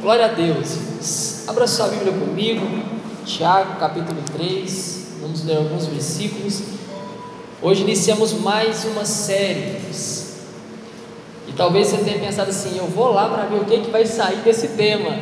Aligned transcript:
Glória 0.00 0.24
a 0.24 0.28
Deus. 0.28 1.46
Abra 1.46 1.66
sua 1.66 1.88
Bíblia 1.88 2.14
comigo, 2.14 2.66
Tiago, 3.26 3.78
capítulo 3.78 4.22
3. 4.34 5.18
Vamos 5.20 5.44
ler 5.44 5.58
alguns 5.58 5.84
versículos. 5.84 6.62
Hoje 7.60 7.82
iniciamos 7.82 8.32
mais 8.32 8.86
uma 8.86 9.04
série. 9.04 9.82
E 11.46 11.52
talvez 11.54 11.88
você 11.88 11.98
tenha 11.98 12.18
pensado 12.18 12.48
assim: 12.48 12.78
eu 12.78 12.86
vou 12.86 13.12
lá 13.12 13.28
para 13.28 13.44
ver 13.44 13.56
o 13.56 13.64
que, 13.66 13.78
que 13.82 13.90
vai 13.90 14.06
sair 14.06 14.38
desse 14.38 14.68
tema. 14.68 15.14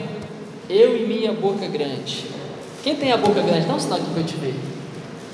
Eu 0.71 0.97
e 0.97 1.05
minha 1.05 1.33
boca 1.33 1.67
grande. 1.67 2.31
Quem 2.85 2.95
tem 2.95 3.11
a 3.11 3.17
boca 3.17 3.43
grande? 3.43 3.67
Dá 3.67 3.75
um 3.75 3.81
sinal 3.81 3.99
aqui 3.99 4.09
para 4.09 4.21
eu 4.21 4.27
te 4.27 4.37
ver. 4.37 4.55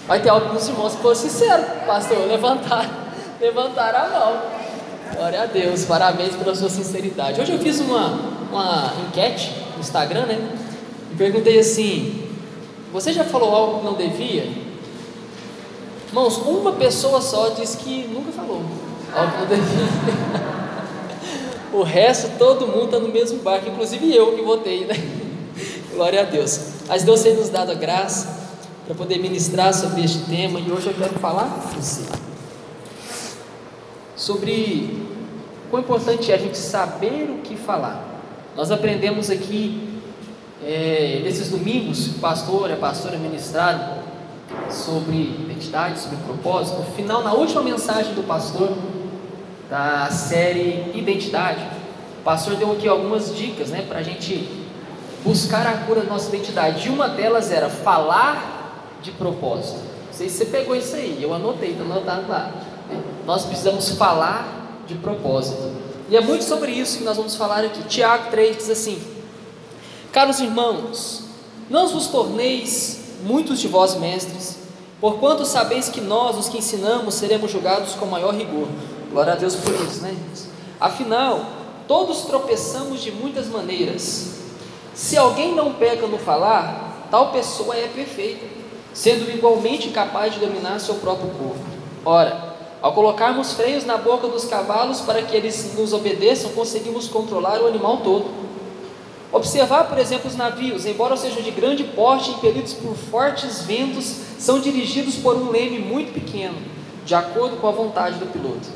Vai 0.09 0.23
ter 0.23 0.31
alguns 0.31 0.67
irmãos 0.67 0.95
que 0.95 1.03
foram 1.03 1.15
sinceros, 1.15 1.67
pastor, 1.87 2.27
levantar, 2.27 2.89
levantar 3.39 3.95
a 3.95 4.09
mão. 4.09 4.60
Glória 5.15 5.43
a 5.43 5.47
Deus, 5.47 5.85
parabéns 5.85 6.37
pela 6.37 6.55
sua 6.55 6.71
sinceridade. 6.71 7.41
Hoje 7.41 7.53
eu 7.53 7.59
fiz 7.59 7.81
uma, 7.81 8.21
uma 8.51 8.93
enquete 9.07 9.53
no 9.75 9.81
Instagram, 9.81 10.27
né? 10.27 10.39
E 11.13 11.17
perguntei 11.17 11.59
assim: 11.59 12.23
Você 12.93 13.13
já 13.13 13.25
falou 13.25 13.55
algo 13.55 13.79
que 13.81 13.85
não 13.85 13.95
devia? 13.95 14.49
Irmãos, 16.07 16.39
uma 16.39 16.73
pessoa 16.73 17.21
só 17.21 17.51
disse 17.51 17.79
que 17.79 18.07
nunca 18.09 18.31
falou 18.31 18.63
algo 19.13 19.33
que 19.33 19.39
não 19.39 19.47
devia. 19.47 19.89
o 21.75 21.83
resto, 21.83 22.39
todo 22.39 22.69
mundo 22.69 22.85
está 22.85 23.01
no 23.01 23.09
mesmo 23.09 23.41
barco, 23.41 23.69
inclusive 23.69 24.15
eu 24.15 24.37
que 24.37 24.43
votei, 24.43 24.87
né? 24.87 24.95
Glória 25.93 26.21
a 26.21 26.25
Deus. 26.25 26.61
Mas 26.87 27.03
Deus 27.03 27.21
tem 27.21 27.35
nos 27.35 27.49
dado 27.49 27.73
a 27.73 27.75
graça 27.75 28.39
para 28.87 28.95
poder 28.95 29.19
ministrar 29.19 29.75
sobre 29.75 30.05
este 30.05 30.21
tema 30.21 30.61
e 30.61 30.71
hoje 30.71 30.87
eu 30.87 30.95
quero 30.95 31.19
falar 31.19 31.45
com 31.45 31.81
você 31.81 32.30
sobre 34.21 35.03
quão 35.71 35.81
importante 35.81 36.31
é 36.31 36.35
a 36.35 36.39
gente 36.39 36.59
saber 36.59 37.39
o 37.39 37.39
que 37.39 37.57
falar. 37.57 38.05
Nós 38.55 38.71
aprendemos 38.71 39.31
aqui 39.31 39.99
é, 40.63 41.23
nesses 41.25 41.49
domingos, 41.49 42.07
o 42.09 42.19
pastor 42.19 42.71
a 42.71 42.77
pastora 42.77 43.17
ministraram 43.17 44.01
sobre 44.69 45.17
identidade, 45.17 46.01
sobre 46.01 46.19
propósito. 46.19 46.81
No 46.81 46.85
final, 46.95 47.23
na 47.23 47.33
última 47.33 47.63
mensagem 47.63 48.13
do 48.13 48.23
pastor 48.23 48.77
da 49.71 50.11
série 50.11 50.93
Identidade, 50.95 51.67
o 52.21 52.23
pastor 52.23 52.57
deu 52.57 52.73
aqui 52.73 52.87
algumas 52.87 53.35
dicas 53.35 53.71
né, 53.71 53.87
para 53.89 54.01
a 54.01 54.03
gente 54.03 54.47
buscar 55.25 55.67
a 55.67 55.79
cura 55.87 56.03
da 56.03 56.11
nossa 56.11 56.29
identidade. 56.29 56.87
E 56.87 56.91
uma 56.91 57.09
delas 57.09 57.51
era 57.51 57.71
falar 57.71 58.99
de 59.03 59.13
propósito. 59.13 59.79
Não 59.79 60.13
sei 60.13 60.29
se 60.29 60.37
você 60.37 60.45
pegou 60.45 60.77
isso 60.77 60.95
aí, 60.95 61.19
eu 61.23 61.33
anotei, 61.33 61.71
está 61.71 61.85
anotado 61.85 62.29
lá. 62.29 62.53
Nós 63.27 63.45
precisamos 63.45 63.91
falar 63.91 64.83
de 64.87 64.95
propósito. 64.97 65.71
E 66.09 66.17
é 66.17 66.21
muito 66.21 66.45
sobre 66.45 66.73
isso 66.73 66.99
que 66.99 67.05
nós 67.05 67.17
vamos 67.17 67.37
falar 67.37 67.65
aqui. 67.65 67.83
Tiago 67.85 68.31
3 68.31 68.57
diz 68.57 68.71
assim: 68.71 69.01
Caros 70.13 70.41
irmãos, 70.41 71.23
não 71.69 71.87
vos 71.87 72.09
torneis 72.09 72.99
muitos 73.23 73.61
de 73.61 73.69
vós 73.69 73.95
mestres, 73.95 74.59
porquanto 75.01 75.45
sabeis 75.45 75.89
que 75.89 76.01
nós, 76.01 76.37
os 76.37 76.49
que 76.49 76.59
ensinamos, 76.59 77.15
seremos 77.15 77.51
julgados 77.51 77.95
com 77.95 78.07
maior 78.07 78.35
rigor. 78.35 78.67
Glória 79.13 79.35
a 79.35 79.37
Deus 79.37 79.55
por 79.55 79.73
isso, 79.73 80.03
né? 80.03 80.17
Afinal, 80.81 81.47
todos 81.87 82.23
tropeçamos 82.23 83.01
de 83.01 83.13
muitas 83.13 83.47
maneiras. 83.47 84.41
Se 84.95 85.17
alguém 85.17 85.55
não 85.55 85.75
peca 85.75 86.07
no 86.07 86.19
falar, 86.19 87.07
tal 87.11 87.31
pessoa 87.31 87.77
é 87.77 87.87
perfeita, 87.87 88.45
sendo 88.93 89.31
igualmente 89.31 89.91
capaz 89.91 90.35
de 90.35 90.41
dominar 90.41 90.81
seu 90.81 90.97
próprio 90.97 91.31
corpo. 91.31 91.65
Ora, 92.05 92.50
ao 92.83 92.93
colocarmos 92.93 93.53
freios 93.53 93.85
na 93.85 93.97
boca 93.97 94.27
dos 94.27 94.45
cavalos 94.45 95.01
para 95.01 95.23
que 95.23 95.37
eles 95.37 95.75
nos 95.77 95.93
obedeçam, 95.93 96.53
conseguimos 96.53 97.09
controlar 97.09 97.61
o 97.61 97.67
animal 97.67 97.99
todo. 97.99 98.27
Observar, 99.33 99.85
por 99.85 99.99
exemplo, 99.99 100.29
os 100.29 100.37
navios, 100.37 100.87
embora 100.87 101.17
sejam 101.17 101.43
de 101.43 101.51
grande 101.51 101.85
porte, 101.85 102.31
impelidos 102.31 102.73
por 102.73 102.95
fortes 102.97 103.63
ventos, 103.63 104.17
são 104.39 104.59
dirigidos 104.59 105.17
por 105.17 105.37
um 105.37 105.51
leme 105.51 105.79
muito 105.79 106.13
pequeno, 106.13 106.57
de 107.05 107.15
acordo 107.15 107.57
com 107.59 107.69
a 107.69 107.73
vontade 107.73 108.19
do 108.19 108.27
piloto. 108.27 108.69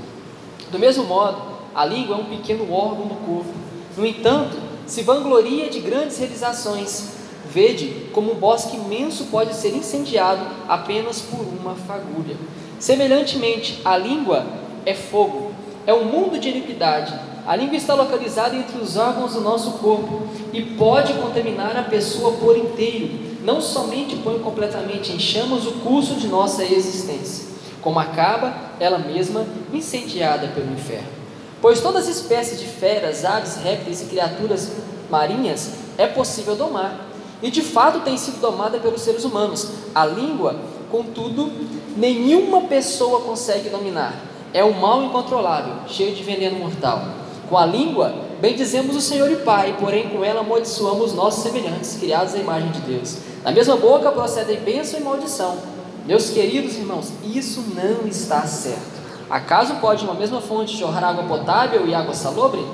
Do 0.71 0.79
mesmo 0.79 1.05
modo, 1.05 1.43
a 1.75 1.85
língua 1.85 2.17
é 2.17 2.19
um 2.21 2.25
pequeno 2.25 2.73
órgão 2.73 3.07
do 3.07 3.15
corpo. 3.27 3.53
No 3.97 4.07
entanto, 4.07 4.57
se 4.87 5.03
vangloria 5.03 5.69
de 5.69 5.81
grandes 5.81 6.19
realizações. 6.19 7.15
Vede 7.51 8.09
como 8.13 8.33
um 8.33 8.37
bosque 8.37 8.77
imenso 8.77 9.25
pode 9.27 9.55
ser 9.55 9.75
incendiado 9.75 10.45
apenas 10.69 11.21
por 11.21 11.41
uma 11.41 11.75
fagulha. 11.75 12.37
Semelhantemente, 12.85 13.81
a 13.83 13.97
língua 13.97 14.45
é 14.85 14.93
fogo, 14.93 15.55
é 15.87 15.95
um 15.95 16.05
mundo 16.05 16.39
de 16.39 16.51
iniquidade. 16.51 17.19
A 17.47 17.57
língua 17.57 17.79
está 17.79 17.95
localizada 17.95 18.55
entre 18.55 18.79
os 18.79 18.99
órgãos 18.99 19.33
do 19.33 19.41
nosso 19.41 19.79
corpo 19.79 20.25
e 20.53 20.61
pode 20.61 21.15
contaminar 21.15 21.75
a 21.79 21.85
pessoa 21.85 22.33
por 22.33 22.59
inteiro. 22.59 23.39
Não 23.43 23.59
somente 23.59 24.17
põe 24.17 24.39
completamente 24.39 25.13
em 25.13 25.19
chamas 25.19 25.67
o 25.67 25.73
curso 25.81 26.17
de 26.17 26.29
nossa 26.29 26.63
existência, 26.63 27.47
como 27.81 27.99
acaba 27.99 28.55
ela 28.79 28.99
mesma 28.99 29.47
incendiada 29.73 30.49
pelo 30.49 30.71
inferno. 30.71 31.09
Pois 31.63 31.81
todas 31.81 32.07
as 32.07 32.17
espécies 32.19 32.61
de 32.61 32.67
feras, 32.67 33.25
aves, 33.25 33.57
répteis 33.65 34.03
e 34.03 34.07
criaturas 34.11 34.73
marinhas 35.09 35.71
é 35.97 36.07
possível 36.07 36.55
domar, 36.55 37.01
e 37.43 37.51
de 37.51 37.63
fato 37.63 38.01
tem 38.01 38.19
sido 38.19 38.43
domada 38.43 38.79
pelos 38.79 39.01
seres 39.01 39.25
humanos. 39.25 39.71
A 39.95 40.05
língua, 40.05 40.55
contudo, 40.91 41.51
nenhuma 41.97 42.63
pessoa 42.63 43.21
consegue 43.21 43.69
dominar. 43.69 44.15
É 44.53 44.65
um 44.65 44.73
mal 44.73 45.03
incontrolável, 45.03 45.75
cheio 45.89 46.15
de 46.15 46.23
veneno 46.23 46.59
mortal. 46.59 47.03
Com 47.49 47.59
a 47.59 47.67
língua, 47.67 48.15
bendizemos 48.41 48.97
o 48.97 49.01
Senhor 49.01 49.31
e 49.31 49.37
Pai, 49.37 49.77
porém 49.79 50.09
com 50.09 50.25
ela 50.25 50.41
amaldiçoamos 50.41 51.13
nossos 51.13 51.43
semelhantes, 51.43 51.97
criados 51.97 52.35
à 52.35 52.39
imagem 52.39 52.71
de 52.71 52.81
Deus. 52.81 53.19
Da 53.43 53.53
mesma 53.53 53.77
boca 53.77 54.11
procedem 54.13 54.61
bênção 54.61 55.01
e 55.01 55.03
maldição. 55.03 55.57
Meus 56.07 56.31
queridos 56.31 56.77
irmãos, 56.77 57.13
isso 57.25 57.65
não 57.75 58.07
está 58.07 58.43
certo. 58.43 58.95
Acaso 59.29 59.77
pode 59.77 60.05
uma 60.05 60.15
mesma 60.15 60.41
fonte 60.41 60.77
jorrar 60.77 61.05
água 61.05 61.25
potável 61.25 61.87
e 61.87 61.95
água 61.95 62.15
salobre? 62.15 62.65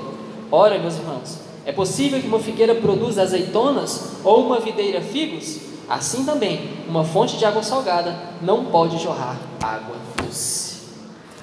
Ora, 0.51 0.77
meus 0.77 0.95
irmãos, 0.95 1.37
é 1.65 1.71
possível 1.71 2.19
que 2.19 2.27
uma 2.27 2.39
figueira 2.39 2.75
produza 2.75 3.21
azeitonas 3.21 4.17
ou 4.23 4.45
uma 4.45 4.59
videira 4.59 5.01
figos? 5.01 5.70
Assim 5.91 6.23
também, 6.23 6.85
uma 6.87 7.03
fonte 7.03 7.35
de 7.35 7.43
água 7.43 7.61
salgada 7.61 8.17
não 8.41 8.63
pode 8.67 8.97
jorrar 8.97 9.37
água 9.61 9.97
doce. 10.23 10.83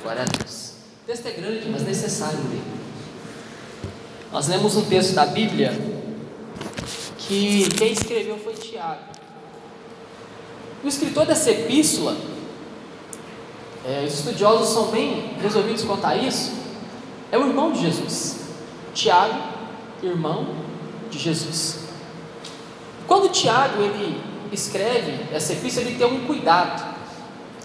Glória 0.02 0.22
a 0.22 0.24
Deus. 0.24 0.72
O 1.02 1.06
texto 1.06 1.26
é 1.26 1.32
grande, 1.32 1.68
mas 1.68 1.82
necessário 1.82 2.38
ler. 2.38 2.62
Nós 4.32 4.48
lemos 4.48 4.74
um 4.74 4.86
texto 4.86 5.12
da 5.12 5.26
Bíblia 5.26 5.78
que 7.18 7.68
quem 7.76 7.92
escreveu 7.92 8.38
foi 8.38 8.54
Tiago. 8.54 9.02
O 10.82 10.88
escritor 10.88 11.26
dessa 11.26 11.50
epístola, 11.50 12.16
é, 13.84 14.02
os 14.06 14.14
estudiosos 14.14 14.70
são 14.70 14.86
bem 14.86 15.36
resolvidos 15.42 15.82
quanto 15.82 16.06
a 16.06 16.16
isso, 16.16 16.54
é 17.30 17.36
o 17.36 17.46
irmão 17.46 17.70
de 17.70 17.82
Jesus. 17.82 18.46
Tiago, 18.94 19.38
irmão 20.02 20.46
de 21.10 21.18
Jesus. 21.18 21.80
Quando 23.06 23.30
Tiago 23.30 23.82
ele 23.82 24.27
escreve 24.52 25.34
essa 25.34 25.52
epístola, 25.52 25.86
ele 25.86 25.98
tem 25.98 26.06
um 26.06 26.26
cuidado. 26.26 26.96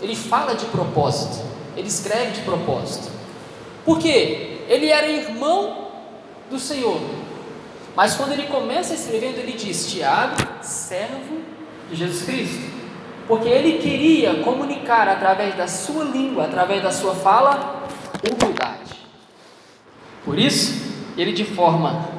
Ele 0.02 0.16
fala 0.16 0.54
de 0.54 0.66
propósito. 0.66 1.44
Ele 1.76 1.88
escreve 1.88 2.32
de 2.32 2.42
propósito. 2.42 3.12
Por 3.86 4.00
quê? 4.00 4.60
Ele 4.68 4.90
era 4.90 5.08
irmão 5.08 5.88
do 6.50 6.60
Senhor. 6.60 7.00
Mas 7.96 8.16
quando 8.16 8.34
ele 8.34 8.44
começa 8.44 8.94
escrevendo, 8.94 9.38
ele 9.40 9.54
diz: 9.54 9.92
Tiago, 9.92 10.36
servo 10.62 11.42
de 11.90 11.96
Jesus 11.96 12.24
Cristo. 12.24 12.74
Porque 13.28 13.48
ele 13.48 13.78
queria 13.80 14.42
comunicar 14.44 15.08
através 15.08 15.56
da 15.56 15.68
sua 15.68 16.04
língua, 16.04 16.46
através 16.46 16.84
da 16.84 16.92
sua 16.92 17.16
fala, 17.16 17.84
humildade. 18.22 19.00
Por 20.26 20.38
isso, 20.38 20.82
ele 21.18 21.32
de 21.32 21.46
forma 21.46 22.10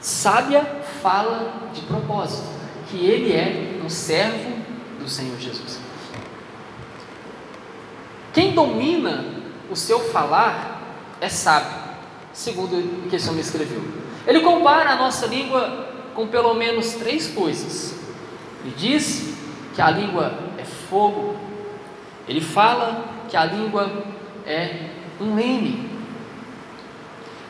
sábia 0.00 0.64
fala 1.02 1.70
de 1.72 1.80
propósito, 1.82 2.46
que 2.90 3.04
ele 3.04 3.32
é 3.32 3.73
um 3.84 3.90
servo 3.90 4.56
do 4.98 5.08
Senhor 5.08 5.38
Jesus. 5.38 5.78
Quem 8.32 8.52
domina 8.52 9.24
o 9.70 9.76
seu 9.76 10.00
falar 10.00 10.80
é 11.20 11.28
sábio, 11.28 11.78
segundo 12.32 12.76
o 12.76 13.08
que 13.08 13.16
esse 13.16 13.28
homem 13.28 13.40
escreveu. 13.40 13.82
Ele 14.26 14.40
compara 14.40 14.90
a 14.90 14.96
nossa 14.96 15.26
língua 15.26 15.88
com 16.14 16.26
pelo 16.26 16.54
menos 16.54 16.94
três 16.94 17.28
coisas. 17.28 17.94
Ele 18.64 18.74
diz 18.76 19.34
que 19.74 19.82
a 19.82 19.90
língua 19.90 20.32
é 20.58 20.64
fogo. 20.64 21.36
Ele 22.26 22.40
fala 22.40 23.04
que 23.28 23.36
a 23.36 23.44
língua 23.44 24.04
é 24.46 24.90
um 25.20 25.34
leme. 25.34 25.90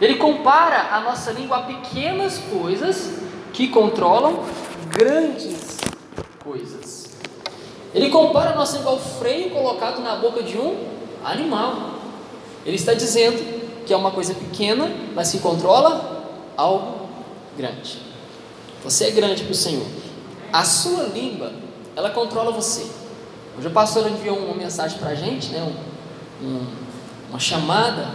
Ele 0.01 0.17
compara 0.17 0.95
a 0.95 1.01
nossa 1.01 1.31
língua 1.31 1.59
a 1.59 1.63
pequenas 1.63 2.39
coisas 2.39 3.21
que 3.53 3.69
controlam 3.69 4.45
grandes 4.91 5.74
coisas. 6.45 7.07
Ele 7.95 8.11
compara 8.11 8.51
a 8.51 8.55
nossa 8.55 8.77
língua 8.77 8.93
ao 8.93 8.99
freio 8.99 9.51
colocado 9.51 10.03
na 10.03 10.17
boca 10.17 10.43
de 10.43 10.59
um 10.59 10.77
animal. 11.25 11.95
Ele 12.67 12.77
está 12.77 12.93
dizendo 12.93 13.85
que 13.87 13.93
é 13.93 13.97
uma 13.97 14.11
coisa 14.11 14.35
pequena, 14.35 14.91
mas 15.15 15.33
que 15.33 15.39
controla 15.39 16.29
algo 16.57 17.09
grande. 17.57 17.99
Você 18.83 19.07
é 19.07 19.11
grande 19.11 19.43
para 19.45 19.53
o 19.53 19.55
Senhor. 19.55 19.87
A 20.53 20.65
sua 20.65 21.05
língua, 21.05 21.53
ela 21.97 22.11
controla 22.11 22.53
você. 22.53 22.87
Hoje 23.57 23.69
o 23.69 23.71
pastor 23.71 24.11
enviou 24.11 24.37
uma 24.37 24.55
mensagem 24.55 24.99
para 24.99 25.11
a 25.11 25.15
gente, 25.15 25.51
né? 25.51 25.63
Um, 26.43 26.47
um, 26.47 26.67
uma 27.31 27.39
chamada, 27.39 28.09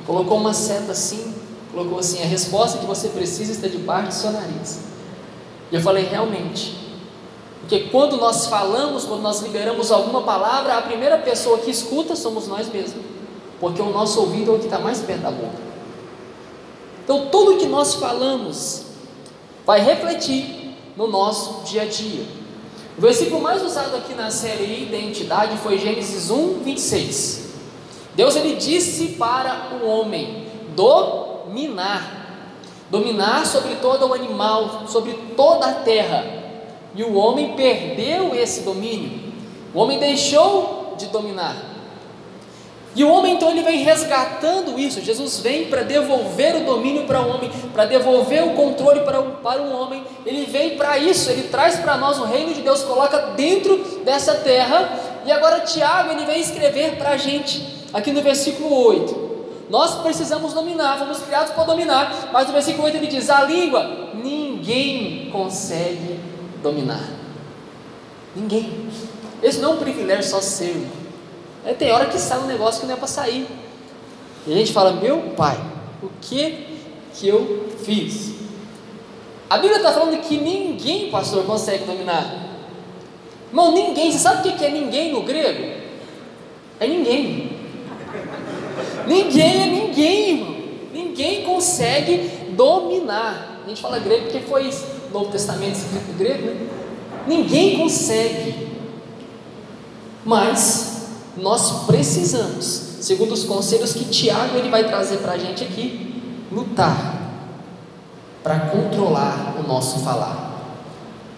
e 0.00 0.04
colocou 0.04 0.38
uma 0.38 0.54
seta 0.54 0.92
assim, 0.92 1.34
colocou 1.72 1.98
assim, 1.98 2.22
a 2.22 2.26
resposta 2.26 2.78
que 2.78 2.86
você 2.86 3.08
precisa 3.08 3.52
está 3.52 3.66
debaixo 3.66 4.08
do 4.08 4.14
seu 4.14 4.32
nariz. 4.32 4.80
E 5.70 5.74
eu 5.74 5.80
falei, 5.80 6.04
realmente, 6.04 6.81
porque 7.62 7.88
quando 7.90 8.16
nós 8.16 8.46
falamos, 8.46 9.04
quando 9.04 9.22
nós 9.22 9.40
liberamos 9.40 9.90
alguma 9.90 10.22
palavra, 10.22 10.76
a 10.76 10.82
primeira 10.82 11.16
pessoa 11.18 11.58
que 11.58 11.70
escuta 11.70 12.14
somos 12.14 12.46
nós 12.48 12.68
mesmos. 12.68 13.02
Porque 13.60 13.80
o 13.80 13.90
nosso 13.90 14.20
ouvido 14.20 14.50
é 14.50 14.54
o 14.56 14.58
que 14.58 14.64
está 14.64 14.78
mais 14.78 15.00
perto 15.00 15.22
da 15.22 15.30
boca. 15.30 15.56
Então 17.04 17.28
tudo 17.30 17.58
que 17.58 17.66
nós 17.66 17.94
falamos 17.94 18.86
vai 19.64 19.80
refletir 19.80 20.74
no 20.96 21.06
nosso 21.06 21.62
dia 21.64 21.82
a 21.82 21.86
dia. 21.86 22.24
O 22.98 23.00
versículo 23.00 23.40
mais 23.40 23.62
usado 23.62 23.96
aqui 23.96 24.12
na 24.12 24.30
série 24.30 24.82
Identidade 24.82 25.56
foi 25.58 25.78
Gênesis 25.78 26.30
1, 26.30 26.58
26. 26.64 27.52
Deus 28.14 28.36
ele 28.36 28.56
disse 28.56 29.14
para 29.14 29.78
o 29.80 29.86
homem 29.86 30.46
dominar, 30.74 32.50
dominar 32.90 33.46
sobre 33.46 33.76
todo 33.76 34.08
o 34.08 34.12
animal, 34.12 34.86
sobre 34.88 35.14
toda 35.34 35.66
a 35.66 35.72
terra 35.72 36.41
e 36.94 37.02
o 37.02 37.14
homem 37.14 37.54
perdeu 37.54 38.34
esse 38.34 38.62
domínio. 38.62 39.32
O 39.74 39.78
homem 39.78 39.98
deixou 39.98 40.94
de 40.98 41.06
dominar. 41.06 41.56
E 42.94 43.02
o 43.02 43.10
homem 43.10 43.34
então 43.34 43.50
ele 43.50 43.62
vem 43.62 43.82
resgatando 43.82 44.78
isso. 44.78 45.00
Jesus 45.00 45.38
vem 45.38 45.66
para 45.66 45.82
devolver 45.82 46.56
o 46.56 46.64
domínio 46.64 47.04
para 47.04 47.22
o 47.22 47.30
homem, 47.30 47.50
para 47.72 47.86
devolver 47.86 48.44
o 48.44 48.50
controle 48.50 49.00
para 49.00 49.18
o, 49.18 49.30
para 49.36 49.62
o 49.62 49.72
homem. 49.72 50.04
Ele 50.26 50.44
vem 50.44 50.76
para 50.76 50.98
isso, 50.98 51.30
ele 51.30 51.44
traz 51.44 51.76
para 51.76 51.96
nós 51.96 52.18
o 52.18 52.24
reino 52.24 52.52
de 52.52 52.60
Deus, 52.60 52.82
coloca 52.82 53.18
dentro 53.34 53.78
dessa 54.04 54.34
terra. 54.34 54.98
E 55.24 55.32
agora 55.32 55.60
Tiago 55.60 56.10
ele 56.10 56.26
vem 56.26 56.40
escrever 56.40 56.96
para 56.96 57.10
a 57.10 57.16
gente, 57.16 57.66
aqui 57.94 58.12
no 58.12 58.20
versículo 58.20 58.74
8. 58.74 59.32
Nós 59.70 59.94
precisamos 60.02 60.52
dominar, 60.52 60.98
fomos 60.98 61.20
criados 61.20 61.52
para 61.52 61.64
dominar, 61.64 62.28
mas 62.30 62.46
no 62.46 62.52
versículo 62.52 62.84
8 62.84 62.96
ele 62.98 63.06
diz: 63.06 63.30
a 63.30 63.42
língua 63.44 64.10
ninguém 64.12 65.30
consegue 65.32 66.21
dominar. 66.62 67.08
Ninguém. 68.34 68.88
Esse 69.42 69.60
não 69.60 69.72
é 69.72 69.74
um 69.74 69.78
privilégio 69.78 70.24
só 70.24 70.40
seu. 70.40 70.86
É, 71.64 71.74
tem 71.74 71.92
hora 71.92 72.06
que 72.06 72.18
sai 72.18 72.38
um 72.38 72.46
negócio 72.46 72.80
que 72.80 72.86
não 72.86 72.94
é 72.94 72.96
para 72.96 73.06
sair. 73.06 73.46
E 74.46 74.52
a 74.52 74.56
gente 74.56 74.72
fala, 74.72 74.92
meu 74.92 75.20
pai, 75.36 75.58
o 76.02 76.08
que 76.20 76.66
que 77.14 77.28
eu 77.28 77.68
fiz? 77.84 78.32
A 79.48 79.58
Bíblia 79.58 79.76
está 79.76 79.92
falando 79.92 80.18
que 80.20 80.38
ninguém, 80.38 81.10
pastor, 81.10 81.44
consegue 81.44 81.84
dominar. 81.84 82.42
Irmão, 83.48 83.70
ninguém. 83.72 84.10
Você 84.10 84.18
sabe 84.18 84.48
o 84.48 84.52
que 84.54 84.64
é 84.64 84.70
ninguém 84.70 85.12
no 85.12 85.22
grego? 85.22 85.82
É 86.80 86.86
ninguém. 86.86 87.52
Ninguém 89.06 89.62
é 89.62 89.66
ninguém, 89.66 90.30
irmão. 90.30 90.56
Ninguém 90.92 91.44
consegue 91.44 92.30
dominar. 92.56 93.60
A 93.64 93.68
gente 93.68 93.80
fala 93.80 93.98
grego 93.98 94.24
porque 94.24 94.40
foi 94.40 94.68
isso. 94.68 95.01
Novo 95.12 95.30
Testamento 95.30 95.76
escrito 95.76 96.16
grego, 96.18 96.46
né? 96.46 96.68
ninguém 97.26 97.78
consegue. 97.78 98.68
Mas 100.24 101.08
nós 101.36 101.86
precisamos, 101.86 102.96
segundo 103.00 103.32
os 103.32 103.44
conselhos 103.44 103.92
que 103.92 104.04
Tiago 104.04 104.56
ele 104.56 104.70
vai 104.70 104.84
trazer 104.84 105.18
para 105.18 105.32
a 105.32 105.38
gente 105.38 105.64
aqui, 105.64 106.22
lutar 106.50 107.20
para 108.42 108.58
controlar 108.60 109.54
o 109.58 109.66
nosso 109.66 110.00
falar. 110.00 110.50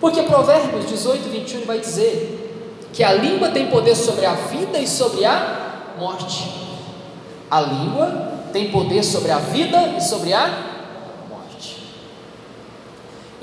Porque 0.00 0.22
Provérbios 0.22 0.86
18, 0.86 1.28
21 1.30 1.64
vai 1.64 1.78
dizer 1.78 2.88
que 2.92 3.02
a 3.02 3.12
língua 3.12 3.50
tem 3.50 3.66
poder 3.66 3.94
sobre 3.94 4.26
a 4.26 4.34
vida 4.34 4.78
e 4.78 4.86
sobre 4.86 5.24
a 5.24 5.94
morte. 5.98 6.50
A 7.50 7.60
língua 7.60 8.32
tem 8.52 8.70
poder 8.70 9.02
sobre 9.02 9.30
a 9.30 9.38
vida 9.38 9.94
e 9.96 10.00
sobre 10.00 10.32
a 10.32 10.73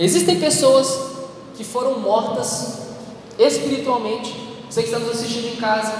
Existem 0.01 0.39
pessoas 0.39 0.99
que 1.55 1.63
foram 1.63 1.99
mortas 1.99 2.79
espiritualmente. 3.37 4.35
Você 4.67 4.81
que 4.81 4.87
está 4.87 4.97
nos 4.97 5.11
assistindo 5.11 5.53
em 5.53 5.57
casa, 5.57 5.93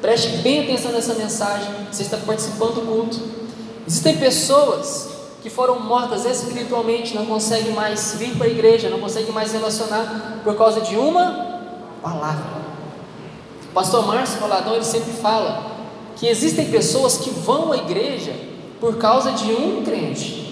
preste 0.00 0.38
bem 0.38 0.62
atenção 0.62 0.90
nessa 0.92 1.12
mensagem. 1.12 1.68
Você 1.92 2.04
está 2.04 2.16
participando 2.16 2.76
do 2.76 2.80
culto. 2.86 3.20
Existem 3.86 4.16
pessoas 4.16 5.10
que 5.42 5.50
foram 5.50 5.78
mortas 5.78 6.24
espiritualmente, 6.24 7.14
não 7.14 7.26
conseguem 7.26 7.72
mais 7.72 8.14
vir 8.18 8.34
para 8.34 8.46
a 8.46 8.50
igreja, 8.50 8.88
não 8.88 8.98
conseguem 8.98 9.30
mais 9.30 9.52
relacionar 9.52 10.40
por 10.42 10.56
causa 10.56 10.80
de 10.80 10.96
uma 10.96 11.60
palavra. 12.02 12.64
O 13.68 13.74
pastor 13.74 14.06
Márcio 14.06 14.40
Roladão 14.40 14.74
ele 14.74 14.84
sempre 14.84 15.12
fala 15.12 15.70
que 16.16 16.28
existem 16.28 16.70
pessoas 16.70 17.18
que 17.18 17.28
vão 17.28 17.72
à 17.72 17.76
igreja 17.76 18.34
por 18.80 18.96
causa 18.96 19.32
de 19.32 19.52
um 19.52 19.84
crente. 19.84 20.43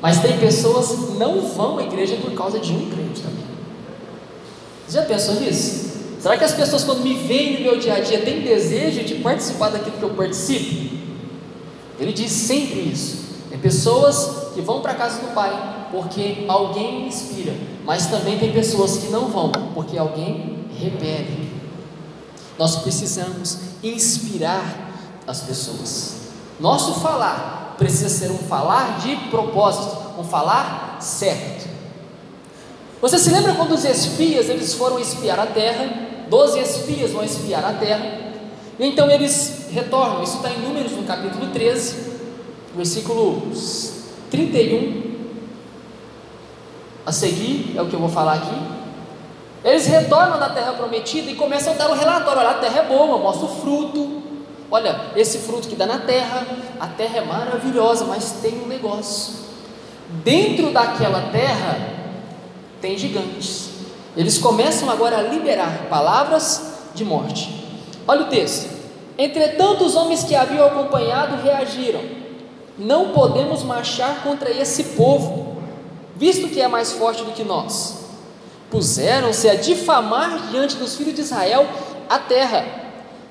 Mas 0.00 0.20
tem 0.20 0.38
pessoas 0.38 0.88
que 0.88 1.18
não 1.18 1.40
vão 1.40 1.78
à 1.78 1.82
igreja 1.82 2.16
por 2.16 2.32
causa 2.32 2.58
de 2.58 2.72
um 2.72 2.90
crente 2.90 3.20
também. 3.20 3.44
Você 4.86 4.96
já 4.96 5.02
pensou 5.04 5.34
nisso? 5.36 5.90
Será 6.20 6.36
que 6.36 6.44
as 6.44 6.52
pessoas, 6.52 6.84
quando 6.84 7.02
me 7.02 7.14
veem 7.14 7.54
no 7.54 7.60
meu 7.60 7.78
dia 7.78 7.94
a 7.94 8.00
dia, 8.00 8.20
têm 8.22 8.42
desejo 8.42 9.04
de 9.04 9.16
participar 9.16 9.70
daquilo 9.70 9.96
que 9.96 10.02
eu 10.02 10.10
participo? 10.10 10.96
Ele 11.98 12.12
diz 12.12 12.32
sempre 12.32 12.80
isso. 12.80 13.20
Tem 13.48 13.58
pessoas 13.58 14.52
que 14.54 14.60
vão 14.60 14.80
para 14.80 14.92
a 14.92 14.94
casa 14.94 15.20
do 15.20 15.34
Pai 15.34 15.88
porque 15.90 16.44
alguém 16.46 17.08
inspira, 17.08 17.52
mas 17.84 18.06
também 18.06 18.38
tem 18.38 18.52
pessoas 18.52 18.98
que 18.98 19.08
não 19.08 19.28
vão 19.28 19.50
porque 19.74 19.98
alguém 19.98 20.66
repele. 20.78 21.50
Nós 22.58 22.76
precisamos 22.76 23.58
inspirar 23.82 24.92
as 25.26 25.40
pessoas. 25.40 26.16
Nosso 26.60 27.00
falar 27.00 27.69
precisa 27.80 28.10
ser 28.10 28.30
um 28.30 28.36
falar 28.36 28.98
de 28.98 29.16
propósito, 29.30 29.96
um 30.18 30.22
falar 30.22 30.98
certo. 31.00 31.66
Você 33.00 33.18
se 33.18 33.30
lembra 33.30 33.54
quando 33.54 33.72
os 33.72 33.86
espias 33.86 34.50
eles 34.50 34.74
foram 34.74 34.98
espiar 34.98 35.40
a 35.40 35.46
terra? 35.46 35.88
Doze 36.28 36.60
espias 36.60 37.10
vão 37.10 37.24
espiar 37.24 37.64
a 37.64 37.72
terra. 37.72 38.18
E 38.78 38.86
então 38.86 39.10
eles 39.10 39.68
retornam. 39.70 40.22
Isso 40.22 40.36
está 40.36 40.50
em 40.50 40.58
Números 40.58 40.92
no 40.92 41.04
capítulo 41.04 41.46
13, 41.46 41.96
versículo 42.76 43.50
31. 44.30 45.16
A 47.06 47.12
seguir 47.12 47.72
é 47.78 47.80
o 47.80 47.88
que 47.88 47.94
eu 47.94 48.00
vou 48.00 48.10
falar 48.10 48.34
aqui. 48.34 48.60
Eles 49.64 49.86
retornam 49.86 50.38
da 50.38 50.50
terra 50.50 50.74
prometida 50.74 51.30
e 51.30 51.34
começam 51.34 51.72
a 51.72 51.76
dar 51.76 51.90
um 51.90 51.94
relatório: 51.94 52.40
olha, 52.40 52.50
a 52.50 52.54
terra 52.54 52.80
é 52.80 52.84
boa, 52.84 53.16
mostra 53.16 53.46
o 53.46 53.48
fruto, 53.48 54.09
Olha, 54.70 55.10
esse 55.16 55.38
fruto 55.38 55.66
que 55.66 55.74
dá 55.74 55.84
na 55.84 55.98
terra, 55.98 56.46
a 56.78 56.86
terra 56.86 57.18
é 57.18 57.24
maravilhosa, 57.24 58.04
mas 58.04 58.36
tem 58.40 58.62
um 58.62 58.66
negócio. 58.66 59.34
Dentro 60.22 60.70
daquela 60.72 61.30
terra 61.32 61.76
tem 62.80 62.96
gigantes. 62.96 63.70
Eles 64.16 64.38
começam 64.38 64.88
agora 64.88 65.18
a 65.18 65.22
liberar 65.22 65.86
palavras 65.88 66.74
de 66.94 67.04
morte. 67.04 67.64
Olha 68.06 68.22
o 68.22 68.28
texto. 68.28 68.70
Entretanto, 69.18 69.84
os 69.84 69.96
homens 69.96 70.22
que 70.22 70.34
haviam 70.34 70.66
acompanhado 70.66 71.42
reagiram: 71.42 72.00
Não 72.78 73.10
podemos 73.10 73.64
marchar 73.64 74.22
contra 74.22 74.50
esse 74.50 74.84
povo, 74.96 75.62
visto 76.16 76.48
que 76.48 76.60
é 76.60 76.68
mais 76.68 76.92
forte 76.92 77.24
do 77.24 77.32
que 77.32 77.42
nós. 77.42 78.04
Puseram-se 78.70 79.48
a 79.48 79.54
difamar 79.56 80.48
diante 80.50 80.76
dos 80.76 80.96
filhos 80.96 81.14
de 81.14 81.22
Israel 81.22 81.68
a 82.08 82.18
terra 82.18 82.64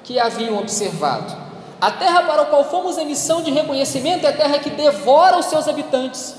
que 0.10 0.18
haviam 0.18 0.58
observado. 0.58 1.38
A 1.80 1.92
terra 1.92 2.24
para 2.24 2.42
a 2.42 2.46
qual 2.46 2.68
fomos 2.68 2.98
em 2.98 3.06
missão 3.06 3.44
de 3.44 3.52
reconhecimento 3.52 4.26
é 4.26 4.30
a 4.30 4.36
terra 4.36 4.58
que 4.58 4.72
devora 4.72 5.38
os 5.38 5.46
seus 5.46 5.68
habitantes. 5.68 6.34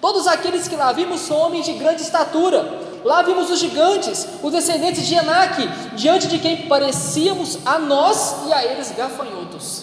Todos 0.00 0.26
aqueles 0.26 0.66
que 0.66 0.74
lá 0.74 0.92
vimos 0.92 1.20
são 1.20 1.36
homens 1.36 1.66
de 1.66 1.74
grande 1.74 2.00
estatura. 2.00 2.80
Lá 3.04 3.20
vimos 3.20 3.50
os 3.50 3.58
gigantes, 3.58 4.26
os 4.42 4.50
descendentes 4.50 5.06
de 5.06 5.14
Enaque, 5.14 5.68
diante 5.94 6.26
de 6.26 6.38
quem 6.38 6.66
parecíamos 6.68 7.58
a 7.66 7.78
nós 7.78 8.46
e 8.48 8.52
a 8.54 8.64
eles 8.64 8.90
gafanhotos. 8.96 9.82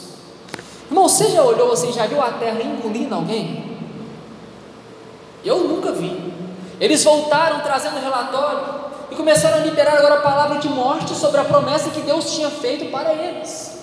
Irmão, 0.88 1.08
você 1.08 1.30
já 1.30 1.44
olhou 1.44 1.72
assim, 1.72 1.94
já 1.94 2.08
viu 2.08 2.20
a 2.20 2.32
terra 2.32 2.64
engolindo 2.64 3.14
alguém? 3.14 3.78
Eu 5.46 5.66
nunca 5.66 5.92
vi. 5.92 6.34
Eles 6.80 7.04
voltaram 7.04 7.60
trazendo 7.60 8.02
relatório 8.02 8.89
começaram 9.20 9.58
a 9.58 9.66
liberar 9.66 9.98
agora 9.98 10.16
a 10.16 10.22
palavra 10.22 10.60
de 10.60 10.70
morte 10.70 11.14
sobre 11.14 11.42
a 11.42 11.44
promessa 11.44 11.90
que 11.90 12.00
Deus 12.00 12.34
tinha 12.34 12.50
feito 12.50 12.90
para 12.90 13.14
eles. 13.14 13.78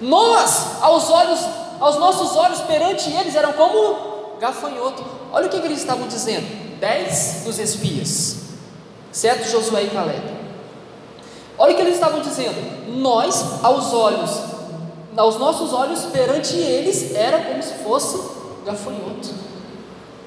Nós, 0.00 0.82
aos 0.82 1.08
olhos, 1.08 1.38
aos 1.78 1.96
nossos 1.96 2.36
olhos 2.36 2.58
perante 2.62 3.08
eles, 3.12 3.36
eram 3.36 3.52
como 3.52 4.36
gafanhoto. 4.40 5.04
Olha 5.32 5.46
o 5.46 5.48
que, 5.48 5.58
eles 5.58 5.78
estavam 5.78 6.08
dizendo: 6.08 6.44
dez 6.80 7.42
dos 7.44 7.60
espias, 7.60 8.38
certo 9.12 9.48
Josué 9.48 9.84
e 9.84 9.90
Caleb. 9.90 10.22
Olha 11.56 11.72
o 11.72 11.76
que 11.76 11.82
eles 11.82 11.94
estavam 11.94 12.20
dizendo: 12.20 12.90
nós, 13.00 13.62
aos 13.62 13.94
olhos 13.94 14.52
aos 15.16 15.38
nossos 15.38 15.72
olhos, 15.72 16.06
perante 16.06 16.56
eles, 16.56 17.14
era 17.14 17.38
como 17.40 17.62
se 17.62 17.74
fosse 17.84 18.18
gafanhoto. 18.64 19.51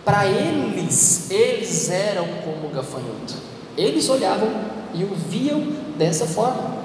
Para 0.06 0.28
eles, 0.28 1.32
eles 1.32 1.90
eram 1.90 2.28
como 2.44 2.70
gafanhoto. 2.70 3.34
Eles 3.76 4.08
olhavam 4.08 4.50
e 4.94 5.04
o 5.04 5.16
viam 5.16 5.62
dessa 5.98 6.28
forma. 6.28 6.76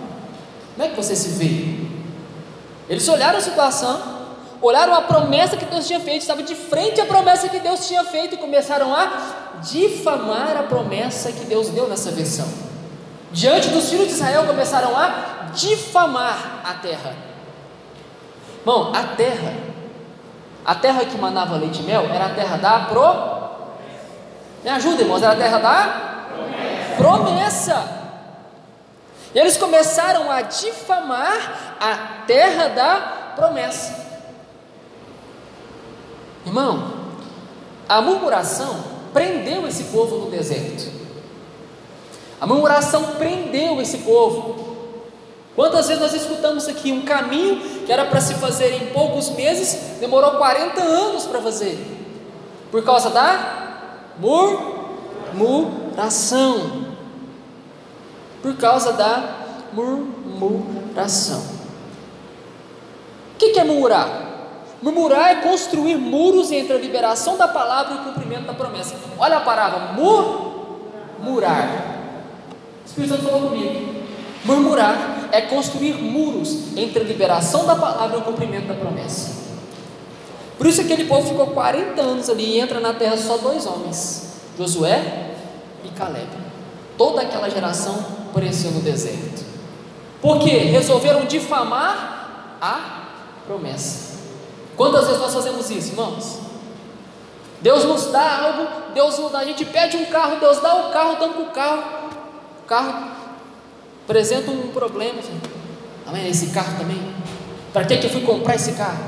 Como 0.75 0.89
é 0.89 0.89
que 0.89 0.97
você 0.97 1.15
se 1.15 1.29
vê? 1.29 1.91
Eles 2.89 3.07
olharam 3.07 3.39
a 3.39 3.43
situação, 3.43 4.01
olharam 4.63 4.95
a 4.95 5.03
promessa 5.03 5.57
que 5.57 5.67
Deus 5.67 5.87
tinha 5.87 6.01
feito, 6.01 6.23
estava 6.23 6.43
de 6.43 6.55
frente 6.55 7.01
à 7.01 7.07
promessa 7.07 7.49
que 7.49 7.61
Deus 7.61 7.87
tinha 7.87 8.03
feito 8.05 8.35
e 8.35 8.39
começaram 8.39 8.95
a 8.95 9.59
difamar 9.63 10.57
a 10.57 10.63
promessa 10.63 11.31
que 11.31 11.45
Deus 11.45 11.69
deu 11.69 11.87
nessa 11.89 12.11
versão. 12.11 12.49
Diante 13.31 13.69
dos 13.69 13.91
filhos 13.91 14.09
de 14.09 14.15
Israel 14.15 14.47
começaram 14.47 14.97
a 14.97 15.51
difamar 15.55 16.63
a 16.65 16.75
terra. 16.75 17.15
Bom, 18.65 18.93
a 18.95 19.03
terra, 19.15 19.53
a 20.71 20.75
terra 20.77 21.05
que 21.05 21.19
manava 21.19 21.57
leite 21.57 21.81
e 21.81 21.83
mel 21.83 22.05
era 22.05 22.27
a 22.27 22.29
terra 22.29 22.57
da 22.57 22.79
pro. 22.83 23.03
Me 24.63 24.71
ajuda, 24.71 25.03
irmãos, 25.03 25.21
era 25.21 25.33
a 25.33 25.37
terra 25.37 25.59
da 25.59 26.97
promessa. 26.97 27.89
E 29.35 29.39
eles 29.41 29.57
começaram 29.57 30.31
a 30.31 30.43
difamar 30.43 31.77
a 31.81 32.25
terra 32.25 32.69
da 32.69 32.95
promessa. 33.35 34.21
Irmão, 36.47 36.93
a 37.89 38.01
murmuração 38.01 38.85
prendeu 39.13 39.67
esse 39.67 39.83
povo 39.87 40.19
no 40.19 40.31
deserto. 40.31 40.89
A 42.41 42.47
murmuração 42.47 43.17
prendeu 43.19 43.81
esse 43.81 43.99
povo. 43.99 44.70
Quantas 45.55 45.89
vezes 45.89 46.03
nós 46.03 46.15
escutamos 46.15 46.69
aqui 46.69 46.93
um 46.93 47.03
caminho 47.03 47.61
que 47.85 47.93
era 47.93 48.05
para 48.05 48.21
se 48.21 48.35
fazer 48.35 48.73
em 48.75 48.87
poucos 48.93 49.31
meses, 49.31 49.99
demorou 49.99 50.33
40 50.33 50.81
anos 50.81 51.27
para 51.27 51.41
fazer, 51.41 51.77
por 52.71 52.85
causa 52.85 53.11
da 53.11 54.13
murmuração. 55.33 56.89
Por 58.41 58.57
causa 58.57 58.93
da 58.93 59.39
murmuração. 59.73 61.43
O 63.35 63.39
que 63.39 63.59
é 63.59 63.65
murmurar? 63.65 64.31
Murmurar 64.81 65.31
é 65.31 65.35
construir 65.37 65.97
muros 65.97 66.51
entre 66.51 66.73
a 66.75 66.79
liberação 66.79 67.37
da 67.37 67.47
palavra 67.49 67.95
e 67.95 67.97
o 67.99 68.05
cumprimento 68.05 68.47
da 68.47 68.55
promessa. 68.55 68.95
Olha 69.19 69.39
a 69.39 69.41
palavra 69.41 69.93
murmurar. 69.93 71.69
O 72.83 72.87
Espírito 72.87 73.15
Santo 73.15 73.25
falou 73.29 73.51
comigo. 73.51 74.01
Murmurar 74.45 75.10
é 75.33 75.43
construir 75.43 75.95
muros 75.95 76.77
entre 76.77 77.01
a 77.01 77.05
liberação 77.05 77.67
da 77.67 77.75
palavra 77.75 78.19
e 78.19 78.21
o 78.21 78.25
cumprimento 78.25 78.67
da 78.67 78.75
promessa. 78.75 79.41
Por 80.57 80.67
isso 80.67 80.81
aquele 80.81 81.05
povo 81.05 81.29
ficou 81.29 81.47
40 81.49 82.01
anos 82.01 82.29
ali 82.29 82.57
e 82.57 82.61
entra 82.61 82.81
na 82.81 82.93
terra 82.93 83.17
só 83.17 83.39
dois 83.39 83.67
homens: 83.67 84.35
Josué 84.59 85.31
e 85.85 85.89
Caleb. 85.89 86.29
Toda 86.99 87.23
aquela 87.23 87.49
geração 87.49 87.95
apareceu 88.31 88.71
no 88.73 88.81
deserto. 88.81 89.45
Porque 90.21 90.51
resolveram 90.51 91.25
difamar 91.25 92.59
a 92.61 93.09
promessa. 93.47 94.19
Quantas 94.77 95.07
vezes 95.07 95.21
nós 95.21 95.33
fazemos 95.33 95.71
isso, 95.71 95.93
irmãos? 95.93 96.39
Deus 97.61 97.85
nos 97.85 98.07
dá 98.07 98.43
algo, 98.45 98.93
Deus 98.95 99.19
nos 99.19 99.33
dá, 99.33 99.41
a 99.41 99.45
gente 99.45 99.65
pede 99.65 99.97
um 99.97 100.07
carro, 100.07 100.41
Deus 100.41 100.61
dá 100.61 100.75
o 100.75 100.91
carro, 100.91 101.17
damos 101.19 101.49
o 101.49 101.51
carro, 101.51 101.83
o 102.63 102.67
carro 102.67 103.20
apresenta 104.11 104.51
um 104.51 104.69
problema. 104.69 105.21
Amém? 106.05 106.29
Esse 106.29 106.49
carro 106.49 106.77
também. 106.77 107.01
Para 107.73 107.85
que, 107.85 107.97
que 107.97 108.07
eu 108.07 108.11
fui 108.11 108.23
comprar 108.23 108.57
esse 108.57 108.73
carro? 108.73 109.05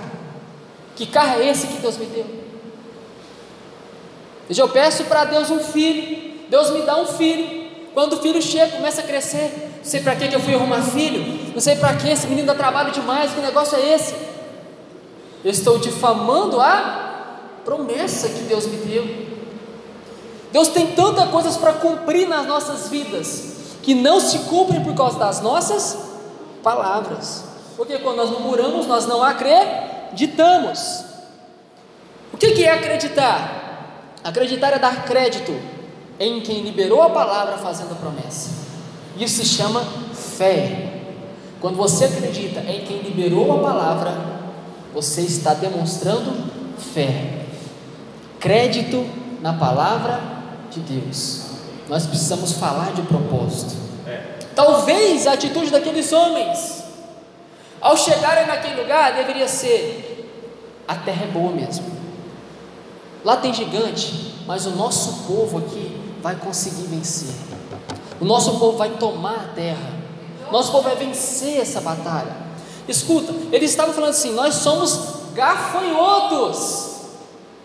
Que 0.94 1.06
carro 1.06 1.40
é 1.40 1.48
esse 1.48 1.66
que 1.66 1.78
Deus 1.78 1.98
me 1.98 2.06
deu? 2.06 2.24
Eu 4.48 4.68
peço 4.68 5.04
para 5.04 5.24
Deus 5.24 5.50
um 5.50 5.58
filho, 5.58 6.46
Deus 6.48 6.70
me 6.70 6.82
dá 6.82 6.96
um 6.96 7.06
filho. 7.06 7.62
Quando 7.92 8.14
o 8.14 8.16
filho 8.18 8.40
chega, 8.40 8.76
começa 8.76 9.00
a 9.00 9.04
crescer. 9.04 9.70
Não 9.78 9.84
sei 9.84 10.00
para 10.00 10.14
que, 10.14 10.28
que 10.28 10.36
eu 10.36 10.40
fui 10.40 10.54
arrumar 10.54 10.82
filho, 10.82 11.52
não 11.52 11.60
sei 11.60 11.74
para 11.74 11.94
que 11.96 12.08
esse 12.08 12.26
menino 12.28 12.46
dá 12.46 12.54
trabalho 12.54 12.92
demais, 12.92 13.32
que 13.32 13.40
negócio 13.40 13.76
é 13.76 13.94
esse? 13.94 14.14
Eu 15.44 15.50
estou 15.50 15.78
difamando 15.78 16.60
a 16.60 17.40
promessa 17.64 18.28
que 18.28 18.42
Deus 18.44 18.66
me 18.66 18.76
deu. 18.76 19.32
Deus 20.52 20.68
tem 20.68 20.88
tantas 20.88 21.28
coisas 21.30 21.56
para 21.56 21.72
cumprir 21.72 22.28
nas 22.28 22.46
nossas 22.46 22.88
vidas 22.88 23.61
que 23.82 23.94
não 23.94 24.20
se 24.20 24.38
cumprem 24.40 24.82
por 24.82 24.94
causa 24.94 25.18
das 25.18 25.40
nossas 25.40 25.98
palavras. 26.62 27.44
Porque 27.76 27.98
quando 27.98 28.16
nós 28.16 28.30
murmuramos, 28.30 28.86
nós 28.86 29.06
não 29.06 29.22
acreditamos. 29.22 31.04
O 32.32 32.36
que 32.36 32.64
é 32.64 32.72
acreditar? 32.72 34.14
Acreditar 34.22 34.72
é 34.72 34.78
dar 34.78 35.04
crédito 35.04 35.52
em 36.18 36.40
quem 36.40 36.62
liberou 36.62 37.02
a 37.02 37.10
palavra 37.10 37.58
fazendo 37.58 37.92
a 37.92 37.96
promessa. 37.96 38.50
Isso 39.18 39.42
se 39.42 39.48
chama 39.48 39.84
fé. 40.14 41.00
Quando 41.60 41.76
você 41.76 42.04
acredita 42.04 42.60
em 42.60 42.84
quem 42.84 42.98
liberou 43.02 43.52
a 43.52 43.62
palavra, 43.62 44.16
você 44.94 45.22
está 45.22 45.54
demonstrando 45.54 46.50
fé, 46.76 47.46
crédito 48.38 49.06
na 49.40 49.52
palavra 49.52 50.20
de 50.70 50.80
Deus. 50.80 51.51
Nós 51.88 52.06
precisamos 52.06 52.52
falar 52.52 52.92
de 52.92 53.02
propósito. 53.02 53.74
É. 54.06 54.38
Talvez 54.54 55.26
a 55.26 55.32
atitude 55.32 55.70
daqueles 55.70 56.12
homens, 56.12 56.84
ao 57.80 57.96
chegarem 57.96 58.46
naquele 58.46 58.80
lugar, 58.80 59.14
deveria 59.14 59.48
ser: 59.48 60.30
a 60.86 60.94
terra 60.94 61.24
é 61.24 61.28
boa 61.28 61.52
mesmo. 61.52 61.84
Lá 63.24 63.36
tem 63.36 63.52
gigante, 63.54 64.34
mas 64.46 64.66
o 64.66 64.70
nosso 64.70 65.24
povo 65.26 65.58
aqui 65.58 66.00
vai 66.20 66.36
conseguir 66.36 66.86
vencer. 66.88 67.34
O 68.20 68.24
nosso 68.24 68.58
povo 68.58 68.78
vai 68.78 68.90
tomar 68.90 69.34
a 69.34 69.54
terra. 69.54 70.02
O 70.48 70.52
nosso 70.52 70.70
povo 70.70 70.84
vai 70.84 70.96
vencer 70.96 71.60
essa 71.60 71.80
batalha. 71.80 72.36
Escuta, 72.88 73.32
eles 73.52 73.70
estavam 73.70 73.94
falando 73.94 74.10
assim: 74.10 74.32
nós 74.32 74.54
somos 74.56 75.32
gafanhotos 75.34 76.92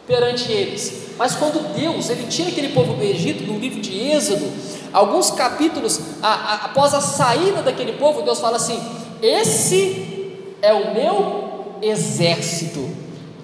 perante 0.07 0.51
eles. 0.51 1.09
Mas 1.17 1.35
quando 1.35 1.73
Deus 1.75 2.09
ele 2.09 2.27
tira 2.27 2.49
aquele 2.49 2.69
povo 2.69 2.93
do 2.93 3.03
Egito, 3.03 3.43
no 3.43 3.59
livro 3.59 3.81
de 3.81 3.95
Êxodo, 4.11 4.47
alguns 4.93 5.31
capítulos 5.31 5.99
a, 6.21 6.27
a, 6.27 6.53
após 6.65 6.93
a 6.93 7.01
saída 7.01 7.61
daquele 7.61 7.93
povo, 7.93 8.21
Deus 8.21 8.39
fala 8.39 8.55
assim: 8.55 8.79
Esse 9.21 10.45
é 10.61 10.73
o 10.73 10.93
meu 10.93 11.77
exército 11.81 12.89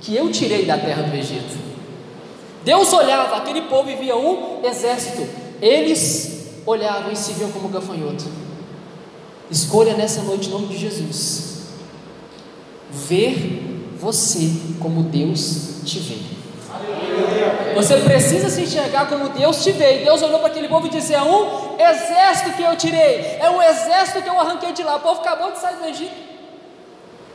que 0.01 0.15
eu 0.15 0.31
tirei 0.31 0.65
da 0.65 0.77
terra 0.77 1.03
do 1.03 1.15
Egito. 1.15 1.61
Deus 2.63 2.93
olhava 2.93 3.35
aquele 3.37 3.63
povo 3.63 3.89
e 3.89 3.95
via 3.95 4.15
um 4.15 4.63
exército. 4.63 5.27
Eles 5.61 6.61
olhavam 6.65 7.11
e 7.11 7.15
se 7.15 7.33
viam 7.33 7.51
como 7.51 7.67
gafanhoto. 7.67 8.25
Escolha 9.51 9.93
nessa 9.95 10.21
noite 10.21 10.47
em 10.47 10.51
nome 10.51 10.67
de 10.67 10.77
Jesus 10.77 11.53
ver 12.93 13.95
você 13.99 14.49
como 14.79 15.03
Deus 15.03 15.81
te 15.83 15.99
vê. 15.99 16.42
Você 17.75 17.97
precisa 17.97 18.49
se 18.49 18.61
enxergar 18.61 19.07
como 19.07 19.29
Deus 19.29 19.63
te. 19.63 19.71
E 19.71 20.03
Deus 20.03 20.21
olhou 20.21 20.39
para 20.39 20.49
aquele 20.49 20.67
povo 20.67 20.87
e 20.87 20.89
disse: 20.89 21.13
É 21.13 21.21
um 21.21 21.75
exército 21.79 22.51
que 22.51 22.63
eu 22.63 22.75
tirei, 22.75 23.37
é 23.39 23.49
um 23.49 23.61
exército 23.61 24.21
que 24.21 24.29
eu 24.29 24.39
arranquei 24.39 24.71
de 24.71 24.83
lá. 24.83 24.95
O 24.95 24.99
povo 24.99 25.21
acabou 25.21 25.51
de 25.51 25.59
sair 25.59 25.75
do 25.75 25.85
Egito. 25.85 26.15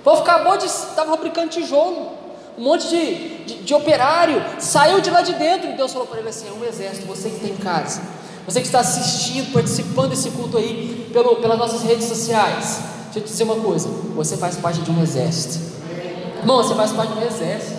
O 0.00 0.02
povo 0.04 0.22
acabou 0.22 0.56
de. 0.56 0.66
estava 0.66 1.10
fabricando 1.10 1.48
tijolo. 1.48 2.18
Um 2.56 2.62
monte 2.62 2.88
de, 2.88 3.44
de, 3.44 3.54
de 3.62 3.74
operário 3.74 4.42
saiu 4.58 5.00
de 5.00 5.10
lá 5.10 5.22
de 5.22 5.32
dentro. 5.34 5.70
E 5.70 5.74
Deus 5.74 5.92
falou 5.92 6.06
para 6.06 6.20
ele 6.20 6.28
assim: 6.28 6.48
É 6.48 6.52
um 6.52 6.64
exército, 6.64 7.06
você 7.06 7.28
que 7.30 7.40
tem 7.40 7.56
casa, 7.56 8.00
você 8.46 8.60
que 8.60 8.66
está 8.66 8.80
assistindo, 8.80 9.52
participando 9.52 10.10
desse 10.10 10.30
culto 10.30 10.56
aí 10.56 11.08
pelo, 11.12 11.36
pelas 11.36 11.58
nossas 11.58 11.82
redes 11.82 12.06
sociais. 12.06 12.80
Deixa 13.04 13.18
eu 13.18 13.22
te 13.22 13.28
dizer 13.28 13.44
uma 13.44 13.56
coisa: 13.56 13.88
você 14.14 14.36
faz 14.36 14.56
parte 14.56 14.80
de 14.80 14.90
um 14.90 15.02
exército. 15.02 15.58
Irmão, 16.38 16.62
você 16.62 16.74
faz 16.74 16.92
parte 16.92 17.12
de 17.12 17.18
um 17.18 17.26
exército. 17.26 17.78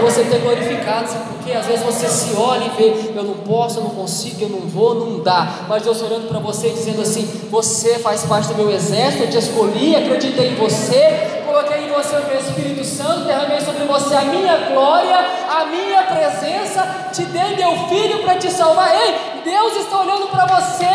Você 0.00 0.24
ter 0.24 0.38
glorificado, 0.38 1.08
sabe 1.08 1.24
por 1.28 1.44
quê? 1.44 1.52
Às 1.52 1.66
vezes 1.66 1.84
você 1.84 2.08
se 2.08 2.36
olha 2.36 2.64
e 2.64 2.68
vê, 2.70 3.12
eu 3.16 3.24
não 3.24 3.34
posso, 3.34 3.78
eu 3.78 3.84
não 3.84 3.90
consigo, 3.90 4.42
eu 4.42 4.48
não 4.48 4.60
vou, 4.60 4.94
não 4.94 5.20
dá. 5.20 5.64
Mas 5.68 5.82
Deus 5.82 6.00
olhando 6.02 6.28
para 6.28 6.38
você 6.38 6.70
dizendo 6.70 7.02
assim: 7.02 7.26
Você 7.50 7.98
faz 7.98 8.24
parte 8.24 8.48
do 8.48 8.54
meu 8.54 8.70
exército, 8.70 9.24
eu 9.24 9.30
te 9.30 9.38
escolhi, 9.38 9.96
acreditei 9.96 10.50
em 10.50 10.54
você, 10.54 11.42
coloquei 11.44 11.84
em 11.84 11.88
você 11.88 12.16
o 12.16 12.26
meu 12.26 12.38
Espírito 12.38 12.84
Santo, 12.84 13.24
derramei 13.24 13.60
sobre 13.60 13.84
você 13.84 14.14
a 14.14 14.22
minha 14.22 14.56
glória, 14.70 15.16
a 15.16 15.64
minha 15.66 16.02
presença, 16.04 17.10
te 17.12 17.24
dei 17.24 17.56
meu 17.56 17.88
filho 17.88 18.22
para 18.22 18.36
te 18.36 18.50
salvar. 18.50 18.94
Ei, 18.94 19.42
Deus 19.44 19.76
está 19.76 20.00
olhando 20.00 20.28
para 20.28 20.46
você 20.46 20.86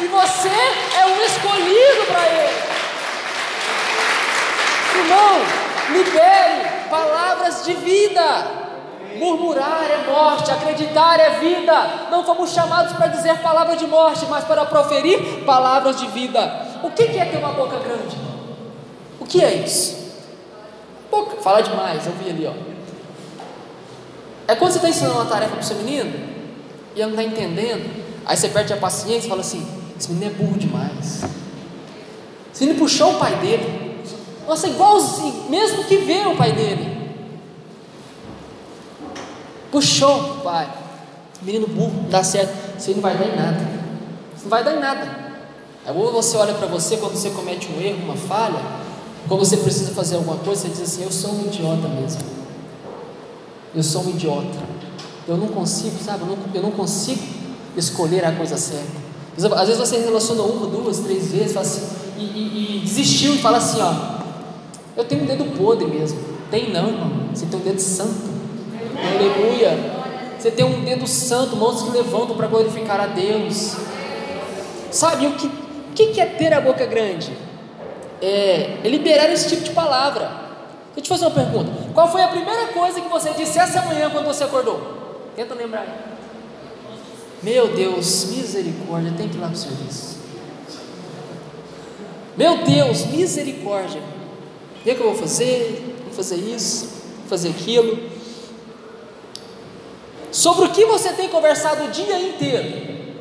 e 0.00 0.06
você 0.06 0.48
é 0.48 1.06
um 1.06 1.24
escolhido 1.24 2.06
para 2.08 2.26
Ele. 2.26 2.66
Irmão, 4.98 5.40
libere 5.92 6.75
palavras 6.88 7.64
de 7.64 7.74
vida. 7.74 8.66
Murmurar 9.18 9.84
é 9.90 10.10
morte, 10.10 10.50
acreditar 10.50 11.18
é 11.18 11.38
vida. 11.38 12.08
Não 12.10 12.24
fomos 12.24 12.50
chamados 12.50 12.92
para 12.92 13.06
dizer 13.08 13.38
palavras 13.38 13.78
de 13.78 13.86
morte, 13.86 14.26
mas 14.26 14.44
para 14.44 14.64
proferir 14.64 15.44
palavras 15.44 15.98
de 15.98 16.06
vida. 16.08 16.66
O 16.82 16.90
que 16.90 17.02
é 17.02 17.24
ter 17.24 17.38
uma 17.38 17.52
boca 17.52 17.78
grande? 17.78 18.16
O 19.18 19.24
que 19.24 19.42
é 19.42 19.54
isso? 19.54 20.06
Boca, 21.10 21.36
fala 21.40 21.62
demais, 21.62 22.06
eu 22.06 22.12
vi 22.12 22.30
ali, 22.30 22.46
ó. 22.46 22.52
É 24.48 24.54
quando 24.54 24.72
você 24.72 24.78
está 24.78 24.88
ensinando 24.88 25.14
uma 25.14 25.24
tarefa 25.24 25.52
para 25.52 25.60
o 25.60 25.64
seu 25.64 25.76
menino 25.76 26.12
e 26.94 27.00
ele 27.00 27.10
não 27.12 27.20
está 27.20 27.22
entendendo, 27.22 27.90
aí 28.24 28.36
você 28.36 28.48
perde 28.48 28.72
a 28.72 28.76
paciência 28.76 29.26
e 29.26 29.28
fala 29.28 29.40
assim: 29.40 29.66
esse 29.98 30.12
menino 30.12 30.30
é 30.30 30.34
burro 30.34 30.58
demais. 30.58 31.24
Esse 32.52 32.64
menino 32.64 32.78
puxou 32.78 33.14
o 33.14 33.18
pai 33.18 33.34
dele. 33.36 33.85
Nossa, 34.46 34.68
igualzinho, 34.68 35.50
mesmo 35.50 35.84
que 35.84 35.96
vê 35.98 36.26
o 36.26 36.36
pai 36.36 36.52
dele. 36.52 36.96
Puxou 39.70 40.38
pai. 40.42 40.68
Menino 41.42 41.66
burro, 41.66 42.06
dá 42.08 42.22
certo. 42.22 42.78
Isso 42.78 42.88
aí 42.88 42.94
não 42.94 43.02
vai 43.02 43.16
dar 43.16 43.26
em 43.26 43.36
nada. 43.36 43.60
Não 44.42 44.50
vai 44.50 44.64
dar 44.64 44.74
em 44.74 44.80
nada. 44.80 45.26
Aí 45.84 45.94
você 45.94 46.36
olha 46.36 46.54
para 46.54 46.66
você 46.66 46.96
quando 46.96 47.14
você 47.14 47.30
comete 47.30 47.68
um 47.70 47.80
erro, 47.80 48.04
uma 48.04 48.16
falha, 48.16 48.60
quando 49.28 49.40
você 49.40 49.56
precisa 49.56 49.92
fazer 49.92 50.16
alguma 50.16 50.36
coisa, 50.36 50.62
você 50.62 50.68
diz 50.68 50.80
assim: 50.82 51.02
Eu 51.02 51.12
sou 51.12 51.32
um 51.32 51.46
idiota 51.46 51.88
mesmo. 51.88 52.22
Eu 53.74 53.82
sou 53.82 54.02
um 54.04 54.10
idiota. 54.10 54.58
Eu 55.28 55.36
não 55.36 55.48
consigo, 55.48 55.96
sabe? 56.02 56.22
Eu 56.22 56.28
não, 56.28 56.38
eu 56.54 56.62
não 56.62 56.70
consigo 56.70 57.22
escolher 57.76 58.24
a 58.24 58.32
coisa 58.32 58.56
certa. 58.56 59.06
Às 59.36 59.68
vezes 59.68 59.78
você 59.78 59.98
relaciona 59.98 60.42
uma, 60.42 60.66
duas, 60.66 61.00
três 61.00 61.30
vezes 61.30 61.56
assim, 61.56 61.82
e, 62.16 62.22
e, 62.22 62.78
e, 62.78 62.80
desistiu 62.80 63.34
e 63.34 63.38
fala 63.38 63.58
assim: 63.58 63.80
Ó, 63.80 64.15
eu 64.96 65.04
tenho 65.04 65.22
um 65.22 65.26
dedo 65.26 65.44
podre 65.56 65.86
mesmo. 65.86 66.18
Tem 66.50 66.70
não, 66.70 66.88
irmão. 66.88 67.10
Você 67.34 67.46
tem 67.46 67.58
um 67.58 67.62
dedo 67.62 67.80
santo. 67.80 68.36
Aleluia. 68.96 69.78
Você 70.38 70.50
tem 70.50 70.64
um 70.64 70.84
dedo 70.84 71.06
santo, 71.06 71.56
mãos 71.56 71.82
que 71.82 71.90
levantam 71.90 72.36
para 72.36 72.46
glorificar 72.46 73.00
a 73.00 73.06
Deus. 73.06 73.76
Sabe 74.90 75.26
o 75.26 75.32
que, 75.32 75.46
o 75.46 75.92
que 75.92 76.20
é 76.20 76.26
ter 76.26 76.52
a 76.54 76.60
boca 76.60 76.86
grande? 76.86 77.32
É, 78.22 78.78
é 78.82 78.88
liberar 78.88 79.30
esse 79.30 79.48
tipo 79.48 79.62
de 79.64 79.70
palavra. 79.70 80.46
Deixa 80.94 80.98
eu 80.98 81.02
te 81.02 81.08
fazer 81.08 81.26
uma 81.26 81.32
pergunta. 81.32 81.70
Qual 81.92 82.10
foi 82.10 82.22
a 82.22 82.28
primeira 82.28 82.68
coisa 82.68 83.00
que 83.00 83.08
você 83.08 83.30
disse 83.34 83.58
essa 83.58 83.82
manhã 83.82 84.08
quando 84.08 84.26
você 84.26 84.44
acordou? 84.44 85.30
Tenta 85.34 85.54
lembrar. 85.54 85.86
Meu 87.42 87.68
Deus, 87.68 88.30
misericórdia, 88.30 89.12
tem 89.16 89.28
que 89.28 89.36
ir 89.36 89.40
lá 89.40 89.48
para 89.48 89.56
o 89.56 89.58
serviço. 89.58 90.16
Meu 92.36 92.64
Deus, 92.64 93.06
misericórdia. 93.06 94.00
O 94.86 94.94
que, 94.94 95.02
eu 95.02 95.06
vou 95.06 95.16
fazer? 95.16 95.96
Vou 96.04 96.14
fazer 96.14 96.36
isso, 96.36 96.84
vou 97.18 97.28
fazer 97.28 97.48
aquilo. 97.48 97.98
Sobre 100.30 100.66
o 100.66 100.70
que 100.70 100.84
você 100.84 101.12
tem 101.12 101.28
conversado 101.28 101.86
o 101.86 101.88
dia 101.88 102.20
inteiro? 102.20 103.16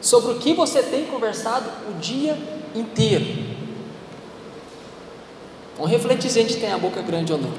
Sobre 0.00 0.32
o 0.32 0.38
que 0.40 0.52
você 0.52 0.82
tem 0.82 1.04
conversado 1.04 1.70
o 1.88 1.92
dia 2.00 2.36
inteiro? 2.74 3.24
Vamos 5.76 5.92
refletir 5.92 6.28
se 6.28 6.40
a 6.40 6.42
gente 6.42 6.56
tem 6.56 6.72
a 6.72 6.78
boca 6.78 7.00
grande 7.00 7.32
ou 7.32 7.38
não. 7.38 7.52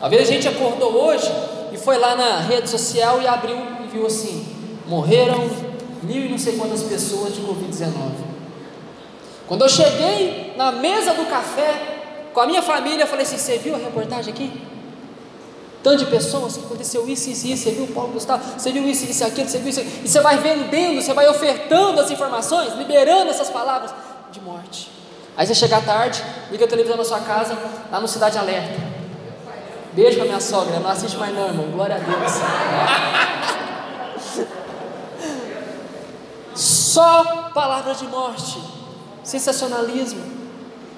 Às 0.00 0.10
vezes 0.10 0.30
a 0.30 0.32
gente 0.32 0.48
acordou 0.48 1.04
hoje 1.04 1.30
e 1.70 1.76
foi 1.76 1.98
lá 1.98 2.16
na 2.16 2.40
rede 2.40 2.70
social 2.70 3.20
e 3.20 3.26
abriu 3.26 3.58
e 3.84 3.88
viu 3.88 4.06
assim: 4.06 4.46
morreram 4.86 5.50
mil 6.02 6.24
e 6.24 6.28
não 6.30 6.38
sei 6.38 6.56
quantas 6.56 6.82
pessoas 6.82 7.34
de 7.34 7.42
Covid-19. 7.42 8.33
Quando 9.46 9.62
eu 9.62 9.68
cheguei 9.68 10.54
na 10.56 10.72
mesa 10.72 11.14
do 11.14 11.26
café 11.26 12.00
com 12.32 12.40
a 12.40 12.46
minha 12.46 12.62
família, 12.62 13.02
eu 13.02 13.06
falei 13.06 13.24
assim: 13.24 13.38
Você 13.38 13.58
viu 13.58 13.74
a 13.74 13.78
reportagem 13.78 14.32
aqui? 14.32 14.50
tanto 15.84 15.98
de 15.98 16.06
pessoas 16.06 16.56
que 16.56 16.64
aconteceu 16.64 17.06
isso, 17.06 17.28
isso, 17.28 17.46
isso, 17.46 17.64
você 17.64 17.72
viu 17.72 17.86
Paulo 17.88 18.14
Gustavo, 18.14 18.58
você 18.58 18.72
viu 18.72 18.88
isso, 18.88 19.04
isso, 19.04 19.22
aquilo, 19.22 19.46
você 19.46 19.58
viu 19.58 19.68
isso, 19.68 19.82
e 19.82 20.08
você 20.08 20.18
vai 20.20 20.38
vendendo, 20.38 21.02
você 21.02 21.12
vai 21.12 21.28
ofertando 21.28 22.00
as 22.00 22.10
informações, 22.10 22.72
liberando 22.72 23.30
essas 23.30 23.50
palavras 23.50 23.92
de 24.32 24.40
morte. 24.40 24.90
Aí 25.36 25.46
você 25.46 25.54
chega 25.54 25.76
à 25.76 25.82
tarde, 25.82 26.24
liga 26.50 26.64
a 26.64 26.68
televisão 26.68 26.96
na 26.96 27.04
sua 27.04 27.20
casa, 27.20 27.58
lá 27.92 28.00
no 28.00 28.08
Cidade 28.08 28.38
Alerta. 28.38 28.80
Beijo 29.92 30.16
pra 30.16 30.24
minha 30.24 30.40
sogra, 30.40 30.80
não 30.80 30.88
assiste 30.88 31.18
mais 31.18 31.34
não, 31.34 31.48
irmão, 31.48 31.66
glória 31.70 31.96
a 31.96 31.98
Deus. 31.98 32.32
Só 36.54 37.50
palavras 37.52 37.98
de 37.98 38.06
morte, 38.06 38.58
sensacionalismo. 39.24 40.22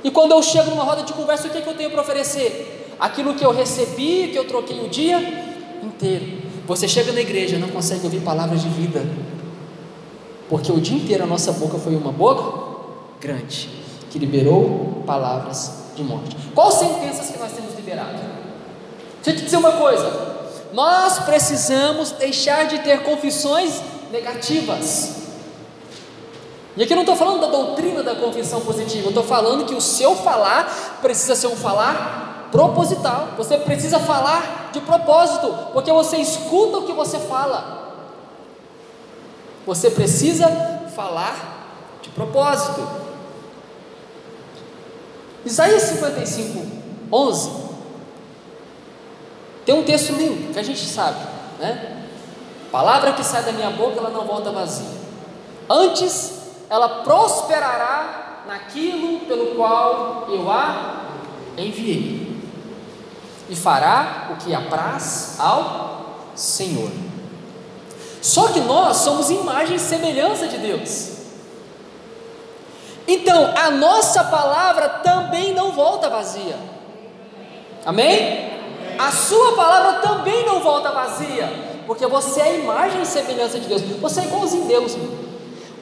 E 0.05 0.11
quando 0.11 0.33
eu 0.33 0.43
chego 0.43 0.71
numa 0.71 0.85
roda 0.85 1.03
de 1.03 1.12
conversa, 1.15 1.49
o 1.49 1.51
que, 1.51 1.59
é 1.59 1.61
que 1.62 1.69
eu 1.69 1.75
tenho 1.75 1.91
para 1.91 2.03
oferecer? 2.03 2.77
aquilo 2.99 3.35
que 3.35 3.45
eu 3.45 3.53
recebi, 3.53 4.29
que 4.29 4.37
eu 4.37 4.47
troquei 4.47 4.81
o 4.81 4.89
dia 4.89 5.19
inteiro. 5.83 6.47
Você 6.67 6.89
chega 6.89 7.12
na 7.12 7.21
igreja 7.21 7.59
não 7.59 7.69
consegue 7.69 8.05
ouvir 8.05 8.21
palavras 8.21 8.62
de 8.62 8.69
vida, 8.69 9.05
porque 10.49 10.73
o 10.73 10.81
dia 10.81 10.97
inteiro 10.97 11.25
a 11.25 11.27
nossa 11.27 11.53
boca 11.53 11.79
foi 11.79 11.95
uma 11.95 12.11
boca 12.11 12.67
grande, 13.21 13.71
que 14.11 14.19
liberou 14.19 15.03
palavras 15.07 15.85
de 15.95 16.03
morte. 16.03 16.37
Quais 16.55 16.75
sentenças 16.75 17.31
que 17.31 17.39
nós 17.39 17.53
temos 17.53 17.75
liberado? 17.75 18.19
Deixa 19.23 19.31
eu 19.31 19.37
te 19.37 19.45
dizer 19.45 19.57
uma 19.57 19.73
coisa: 19.73 20.11
nós 20.73 21.21
precisamos 21.21 22.12
deixar 22.12 22.67
de 22.67 22.81
ter 22.81 23.03
confissões 23.03 23.81
negativas. 24.11 25.26
E 26.77 26.83
aqui 26.83 26.93
eu 26.93 26.97
não 26.97 27.05
estou 27.05 27.17
falando 27.17 27.41
da 27.41 27.47
doutrina 27.47 28.03
da 28.03 28.15
confissão 28.15 28.61
positiva, 28.61 29.07
eu 29.07 29.09
estou 29.09 29.25
falando 29.25 29.65
que 29.65 29.75
o 29.75 29.81
seu 29.81 30.15
falar 30.15 30.99
precisa 31.01 31.35
ser 31.35 31.47
um 31.47 31.57
falar 31.57 32.49
proposital. 32.53 33.29
Você 33.39 33.57
precisa 33.59 33.99
falar 33.99 34.71
de 34.73 34.81
propósito, 34.81 35.53
porque 35.73 35.91
você 35.91 36.19
escuta 36.19 36.79
o 36.79 36.87
que 36.87 36.93
você 36.93 37.19
fala. 37.19 37.95
Você 39.67 39.91
precisa 39.91 40.49
falar 40.95 41.99
de 42.03 42.11
propósito. 42.11 42.87
Isaías 45.45 45.83
55, 45.83 46.67
11. 47.11 47.51
Tem 49.65 49.75
um 49.75 49.83
texto 49.83 50.12
lindo 50.12 50.53
que 50.53 50.59
a 50.59 50.62
gente 50.62 50.85
sabe, 50.85 51.19
né? 51.59 52.05
Palavra 52.71 53.12
que 53.12 53.25
sai 53.25 53.43
da 53.43 53.53
minha 53.53 53.71
boca, 53.71 53.99
ela 53.99 54.11
não 54.11 54.27
volta 54.27 54.51
vazia. 54.53 54.87
Antes, 55.69 56.36
ela 56.69 57.03
prosperará 57.03 58.43
naquilo 58.47 59.21
pelo 59.21 59.55
qual 59.55 60.27
eu 60.29 60.51
a 60.51 61.03
enviei 61.57 62.37
e 63.49 63.55
fará 63.55 64.29
o 64.33 64.37
que 64.37 64.55
apraz 64.55 65.37
ao 65.39 66.17
Senhor. 66.35 66.91
Só 68.21 68.49
que 68.49 68.61
nós 68.61 68.99
somos 68.99 69.31
imagem 69.31 69.77
e 69.77 69.81
semelhança 69.81 70.49
de 70.49 70.59
Deus. 70.59 71.17
Então, 73.07 73.55
a 73.57 73.71
nossa 73.71 74.25
palavra 74.25 74.89
também 74.89 75.55
não 75.55 75.71
volta 75.71 76.11
vazia. 76.11 76.59
Amém? 77.85 78.51
A 78.99 79.13
sua 79.13 79.55
palavra 79.55 80.01
também 80.01 80.45
não 80.45 80.61
volta 80.61 80.91
vazia, 80.91 81.49
porque 81.87 82.05
você 82.07 82.41
é 82.41 82.59
imagem 82.59 83.03
e 83.03 83.07
semelhança 83.07 83.61
de 83.61 83.69
Deus. 83.69 83.83
Você 83.83 84.21
é 84.21 84.25
igualzinho 84.25 84.65
a 84.65 84.67
Deus. 84.67 84.97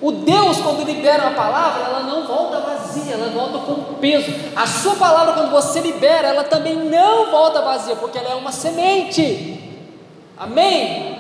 O 0.05 0.13
Deus, 0.13 0.61
quando 0.61 0.85
libera 0.85 1.23
uma 1.23 1.35
palavra, 1.35 1.83
ela 1.83 2.01
não 2.01 2.27
volta 2.27 2.61
vazia, 2.61 3.15
ela 3.15 3.31
volta 3.31 3.57
com 3.61 3.95
peso. 3.95 4.31
A 4.55 4.67
sua 4.67 4.97
palavra, 4.97 5.33
quando 5.33 5.51
você 5.51 5.81
libera, 5.81 6.29
ela 6.29 6.45
também 6.45 6.77
não 6.77 7.31
volta 7.31 7.63
vazia, 7.63 7.97
porque 7.97 8.19
ela 8.19 8.33
é 8.33 8.35
uma 8.35 8.53
semente. 8.53 9.81
Amém? 10.37 11.14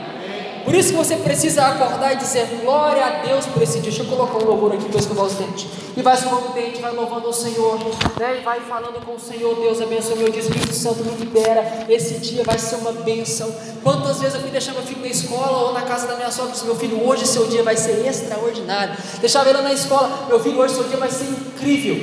Por 0.64 0.74
isso 0.74 0.90
que 0.90 0.96
você 0.96 1.16
precisa 1.16 1.66
acordar 1.66 2.14
e 2.14 2.16
dizer 2.16 2.46
glória 2.62 3.04
a 3.04 3.10
Deus 3.22 3.46
por 3.46 3.62
esse 3.62 3.80
dia. 3.80 3.90
Deixa 3.90 4.02
eu 4.02 4.06
colocar 4.06 4.38
um 4.38 4.46
louvor 4.46 4.72
aqui 4.72 4.88
para 4.88 4.98
escovar 4.98 5.26
os 5.26 5.34
dentes. 5.34 5.66
E 5.96 6.02
vai 6.02 6.14
escovando 6.14 6.50
o 6.50 6.52
dente, 6.52 6.80
vai 6.80 6.92
louvando 6.92 7.28
o 7.28 7.32
Senhor, 7.32 7.78
né? 8.18 8.38
E 8.40 8.42
vai 8.42 8.60
falando 8.60 9.04
com 9.04 9.14
o 9.14 9.20
Senhor, 9.20 9.54
Deus 9.56 9.80
abençoe 9.80 10.16
meu 10.16 10.30
dia, 10.30 10.40
Espírito 10.40 10.72
Santo 10.72 11.04
me 11.04 11.12
libera. 11.16 11.86
Esse 11.88 12.14
dia 12.14 12.42
vai 12.42 12.58
ser 12.58 12.76
uma 12.76 12.92
bênção. 12.92 13.54
Quantas 13.82 14.20
vezes 14.20 14.34
eu 14.34 14.40
fui 14.40 14.50
deixar 14.50 14.72
meu 14.72 14.82
filho 14.82 15.02
na 15.02 15.06
escola 15.06 15.66
ou 15.68 15.72
na 15.72 15.82
casa 15.82 16.06
da 16.08 16.16
minha 16.16 16.30
sogra 16.30 16.50
e 16.50 16.52
disse, 16.54 16.64
meu 16.64 16.76
filho, 16.76 17.06
hoje 17.06 17.26
seu 17.26 17.46
dia 17.46 17.62
vai 17.62 17.76
ser 17.76 18.04
extraordinário. 18.06 18.96
Deixava 19.20 19.50
ele 19.50 19.60
na 19.60 19.72
escola, 19.72 20.26
meu 20.28 20.40
filho, 20.40 20.58
hoje 20.58 20.74
seu 20.74 20.84
dia 20.84 20.96
vai 20.96 21.10
ser 21.10 21.26
incrível. 21.26 21.94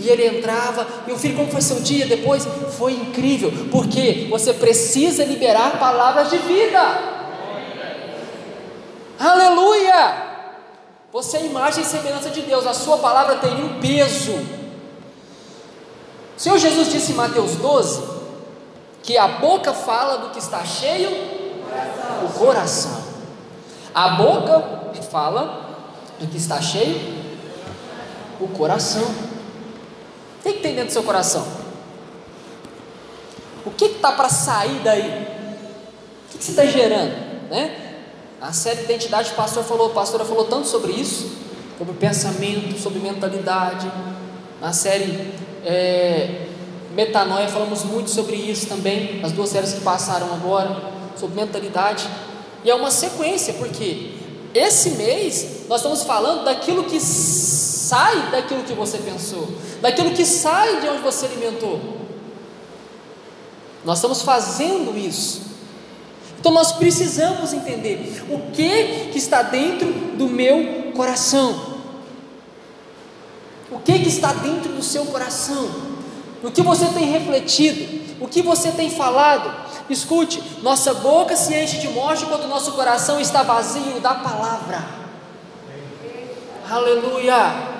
E 0.00 0.08
ele 0.08 0.38
entrava, 0.38 0.86
meu 1.06 1.18
filho, 1.18 1.36
como 1.36 1.50
foi 1.50 1.60
seu 1.60 1.80
dia 1.80 2.06
depois? 2.06 2.46
Foi 2.76 2.92
incrível, 2.92 3.52
porque 3.70 4.26
você 4.30 4.52
precisa 4.52 5.24
liberar 5.24 5.78
palavras 5.78 6.30
de 6.30 6.38
vida. 6.38 7.17
Aleluia! 9.18 10.28
Você 11.12 11.38
é 11.38 11.46
imagem 11.46 11.82
e 11.82 11.86
semelhança 11.86 12.30
de 12.30 12.42
Deus, 12.42 12.66
a 12.66 12.74
sua 12.74 12.98
palavra 12.98 13.36
tem 13.36 13.64
um 13.64 13.80
peso. 13.80 14.32
O 16.36 16.40
Senhor 16.40 16.58
Jesus 16.58 16.90
disse 16.90 17.12
em 17.12 17.14
Mateus 17.16 17.56
12 17.56 18.18
que 19.02 19.16
a 19.16 19.26
boca 19.26 19.72
fala 19.72 20.18
do 20.18 20.30
que 20.30 20.38
está 20.38 20.64
cheio 20.64 21.10
o 22.24 22.38
coração. 22.38 23.02
A 23.94 24.10
boca 24.10 24.92
fala 25.10 25.66
do 26.20 26.26
que 26.26 26.36
está 26.36 26.60
cheio 26.60 27.00
o 28.40 28.48
coração. 28.48 29.02
O 29.02 30.42
que, 30.42 30.52
tem 30.54 30.74
dentro 30.74 30.90
do 30.90 30.92
seu 30.92 31.02
coração? 31.02 31.46
O 33.66 33.70
que 33.70 33.86
está 33.86 34.12
para 34.12 34.28
sair 34.28 34.80
daí? 34.84 35.26
O 36.28 36.30
que, 36.30 36.38
que 36.38 36.44
você 36.44 36.50
está 36.52 36.64
gerando? 36.66 37.50
Né? 37.50 37.87
A 38.40 38.52
série 38.52 38.82
Identidade, 38.82 39.32
pastor 39.32 39.64
falou, 39.64 39.88
a 39.88 39.94
pastora 39.94 40.24
falou 40.24 40.44
tanto 40.44 40.68
sobre 40.68 40.92
isso. 40.92 41.28
sobre 41.76 41.94
pensamento, 41.94 42.78
sobre 42.78 42.98
mentalidade. 42.98 43.90
Na 44.60 44.72
série 44.72 45.32
é, 45.64 46.46
Metanoia 46.92 47.48
falamos 47.48 47.84
muito 47.84 48.10
sobre 48.10 48.34
isso 48.34 48.66
também, 48.66 49.20
as 49.22 49.30
duas 49.30 49.50
séries 49.50 49.72
que 49.74 49.80
passaram 49.82 50.32
agora, 50.34 50.82
sobre 51.16 51.40
mentalidade. 51.40 52.08
E 52.64 52.70
é 52.70 52.74
uma 52.74 52.90
sequência, 52.90 53.54
porque 53.54 54.14
esse 54.52 54.90
mês 54.90 55.66
nós 55.68 55.80
estamos 55.80 56.02
falando 56.02 56.44
daquilo 56.44 56.84
que 56.84 56.98
sai 57.00 58.30
daquilo 58.30 58.64
que 58.64 58.72
você 58.72 58.98
pensou, 58.98 59.48
daquilo 59.80 60.10
que 60.10 60.24
sai 60.24 60.80
de 60.80 60.88
onde 60.88 61.02
você 61.02 61.26
alimentou. 61.26 61.80
Nós 63.84 63.98
estamos 63.98 64.22
fazendo 64.22 64.98
isso. 64.98 65.42
Então 66.48 66.56
nós 66.56 66.72
precisamos 66.72 67.52
entender 67.52 68.24
o 68.30 68.50
que, 68.52 69.10
que 69.12 69.18
está 69.18 69.42
dentro 69.42 69.92
do 70.16 70.28
meu 70.28 70.92
coração. 70.96 71.76
O 73.70 73.78
que, 73.78 73.98
que 73.98 74.08
está 74.08 74.32
dentro 74.32 74.72
do 74.72 74.82
seu 74.82 75.04
coração? 75.04 75.68
O 76.42 76.50
que 76.50 76.62
você 76.62 76.86
tem 76.86 77.04
refletido? 77.04 78.00
O 78.18 78.26
que 78.26 78.40
você 78.40 78.72
tem 78.72 78.88
falado? 78.88 79.54
Escute, 79.90 80.42
nossa 80.62 80.94
boca 80.94 81.36
se 81.36 81.54
enche 81.54 81.76
de 81.76 81.88
morte 81.88 82.24
quando 82.24 82.48
nosso 82.48 82.72
coração 82.72 83.20
está 83.20 83.42
vazio 83.42 84.00
da 84.00 84.14
palavra. 84.14 84.82
Aleluia! 86.70 87.76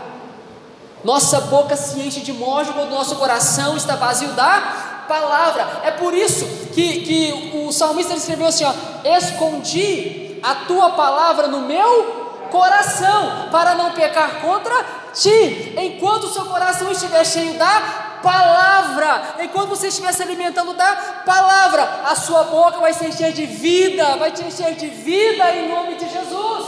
Nossa 1.03 1.41
boca 1.41 1.75
se 1.75 1.99
enche 2.01 2.21
de 2.21 2.35
morte 2.35 2.71
quando 2.75 2.91
nosso 2.91 3.17
coração 3.17 3.79
está 3.79 3.97
vazio 3.97 4.33
da 4.33 4.98
palavra. 5.09 5.81
É 5.85 5.91
por 5.91 6.15
isso 6.15 6.45
que, 6.73 7.01
que 7.01 7.53
o 7.55 7.73
salmista 7.73 8.15
escreveu 8.15 8.47
assim: 8.47 8.65
ó, 8.65 8.73
Escondi 9.17 10.39
a 10.43 10.55
tua 10.67 10.91
palavra 10.91 11.49
no 11.49 11.63
meu 11.63 12.19
coração, 12.51 13.49
para 13.51 13.75
não 13.75 13.93
pecar 13.93 14.41
contra 14.41 14.75
ti, 15.13 15.75
enquanto 15.77 16.25
o 16.25 16.33
seu 16.33 16.45
coração 16.47 16.91
estiver 16.91 17.25
cheio 17.25 17.55
da 17.55 18.07
palavra, 18.23 19.37
enquanto 19.41 19.71
você 19.71 19.89
estiver 19.89 20.13
se 20.13 20.23
alimentando 20.23 20.73
da 20.73 21.23
palavra, 21.25 21.83
a 22.07 22.15
sua 22.15 22.45
boca 22.45 22.79
vai 22.79 22.93
se 22.93 23.07
encher 23.07 23.33
de 23.33 23.47
vida, 23.47 24.17
vai 24.17 24.31
te 24.31 24.43
encher 24.43 24.75
de 24.75 24.89
vida 24.89 25.51
em 25.55 25.69
nome 25.69 25.95
de 25.97 26.09
Jesus. 26.09 26.67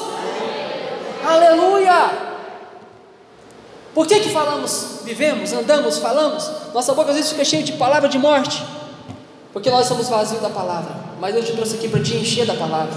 Aleluia! 1.26 2.29
Por 4.00 4.06
que 4.06 4.18
que 4.18 4.30
falamos, 4.30 5.00
vivemos, 5.04 5.52
andamos, 5.52 5.98
falamos? 5.98 6.50
Nossa 6.72 6.94
boca 6.94 7.10
às 7.10 7.16
vezes 7.16 7.32
fica 7.32 7.44
cheia 7.44 7.62
de 7.62 7.72
palavra 7.72 8.08
de 8.08 8.18
morte, 8.18 8.64
porque 9.52 9.70
nós 9.70 9.84
somos 9.84 10.08
vazios 10.08 10.40
da 10.40 10.48
palavra. 10.48 10.94
Mas 11.20 11.36
eu 11.36 11.44
te 11.44 11.52
trouxe 11.52 11.74
aqui 11.74 11.86
para 11.86 12.02
te 12.02 12.16
encher 12.16 12.46
da 12.46 12.54
palavra. 12.54 12.94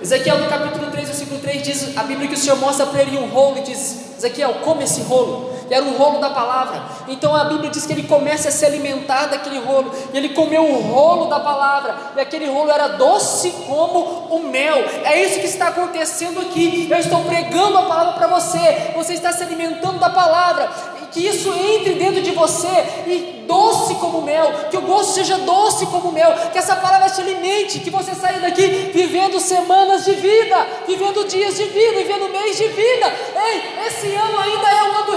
Ezequiel 0.00 0.38
no 0.38 0.48
capítulo 0.48 0.92
3, 0.92 1.08
versículo 1.08 1.40
3 1.40 1.60
diz 1.60 1.98
a 1.98 2.04
Bíblia 2.04 2.28
que 2.28 2.34
o 2.34 2.38
Senhor 2.38 2.56
mostra 2.58 2.86
para 2.86 3.02
ele 3.02 3.18
um 3.18 3.28
rolo 3.28 3.58
e 3.58 3.62
diz: 3.62 4.16
Ezequiel, 4.16 4.60
come 4.62 4.84
esse 4.84 5.00
rolo 5.00 5.56
era 5.70 5.84
um 5.84 5.96
rolo 5.96 6.18
da 6.18 6.30
palavra. 6.30 6.82
Então 7.08 7.34
a 7.34 7.44
Bíblia 7.44 7.70
diz 7.70 7.86
que 7.86 7.92
ele 7.92 8.02
começa 8.04 8.48
a 8.48 8.52
se 8.52 8.64
alimentar 8.64 9.26
daquele 9.26 9.58
rolo, 9.60 9.92
e 10.12 10.16
ele 10.16 10.30
comeu 10.30 10.64
o 10.64 10.80
rolo 10.82 11.26
da 11.26 11.40
palavra, 11.40 11.94
e 12.16 12.20
aquele 12.20 12.46
rolo 12.46 12.70
era 12.70 12.88
doce 12.88 13.50
como 13.66 14.00
o 14.30 14.40
mel. 14.50 14.76
É 15.04 15.22
isso 15.22 15.40
que 15.40 15.46
está 15.46 15.68
acontecendo 15.68 16.40
aqui. 16.40 16.88
Eu 16.90 16.98
estou 16.98 17.22
pregando 17.24 17.78
a 17.78 17.82
palavra 17.82 18.12
para 18.14 18.26
você, 18.26 18.92
você 18.94 19.14
está 19.14 19.32
se 19.32 19.42
alimentando 19.42 19.98
da 19.98 20.10
palavra, 20.10 20.68
que 21.10 21.26
isso 21.26 21.52
entre 21.52 21.94
dentro 21.94 22.22
de 22.22 22.30
você 22.30 22.68
e 23.06 23.44
doce 23.46 23.96
como 23.96 24.22
mel, 24.22 24.52
que 24.70 24.76
o 24.76 24.82
gosto 24.82 25.14
seja 25.14 25.38
doce 25.38 25.86
como 25.86 26.12
mel, 26.12 26.32
que 26.52 26.58
essa 26.58 26.76
palavra 26.76 27.10
te 27.10 27.20
alimente, 27.20 27.80
que 27.80 27.90
você 27.90 28.14
saia 28.14 28.38
daqui 28.38 28.90
vivendo 28.94 29.40
semanas 29.40 30.04
de 30.04 30.14
vida, 30.14 30.66
vivendo 30.86 31.26
dias 31.26 31.56
de 31.56 31.64
vida, 31.64 31.98
vivendo 31.98 32.30
mês 32.30 32.56
de 32.56 32.68
vida. 32.68 33.12
Ei, 33.44 33.86
esse 33.86 34.14
ano 34.14 34.38
ainda 34.38 34.68
é 34.68 34.82
o 34.84 34.92
ano 34.94 35.06
do 35.06 35.16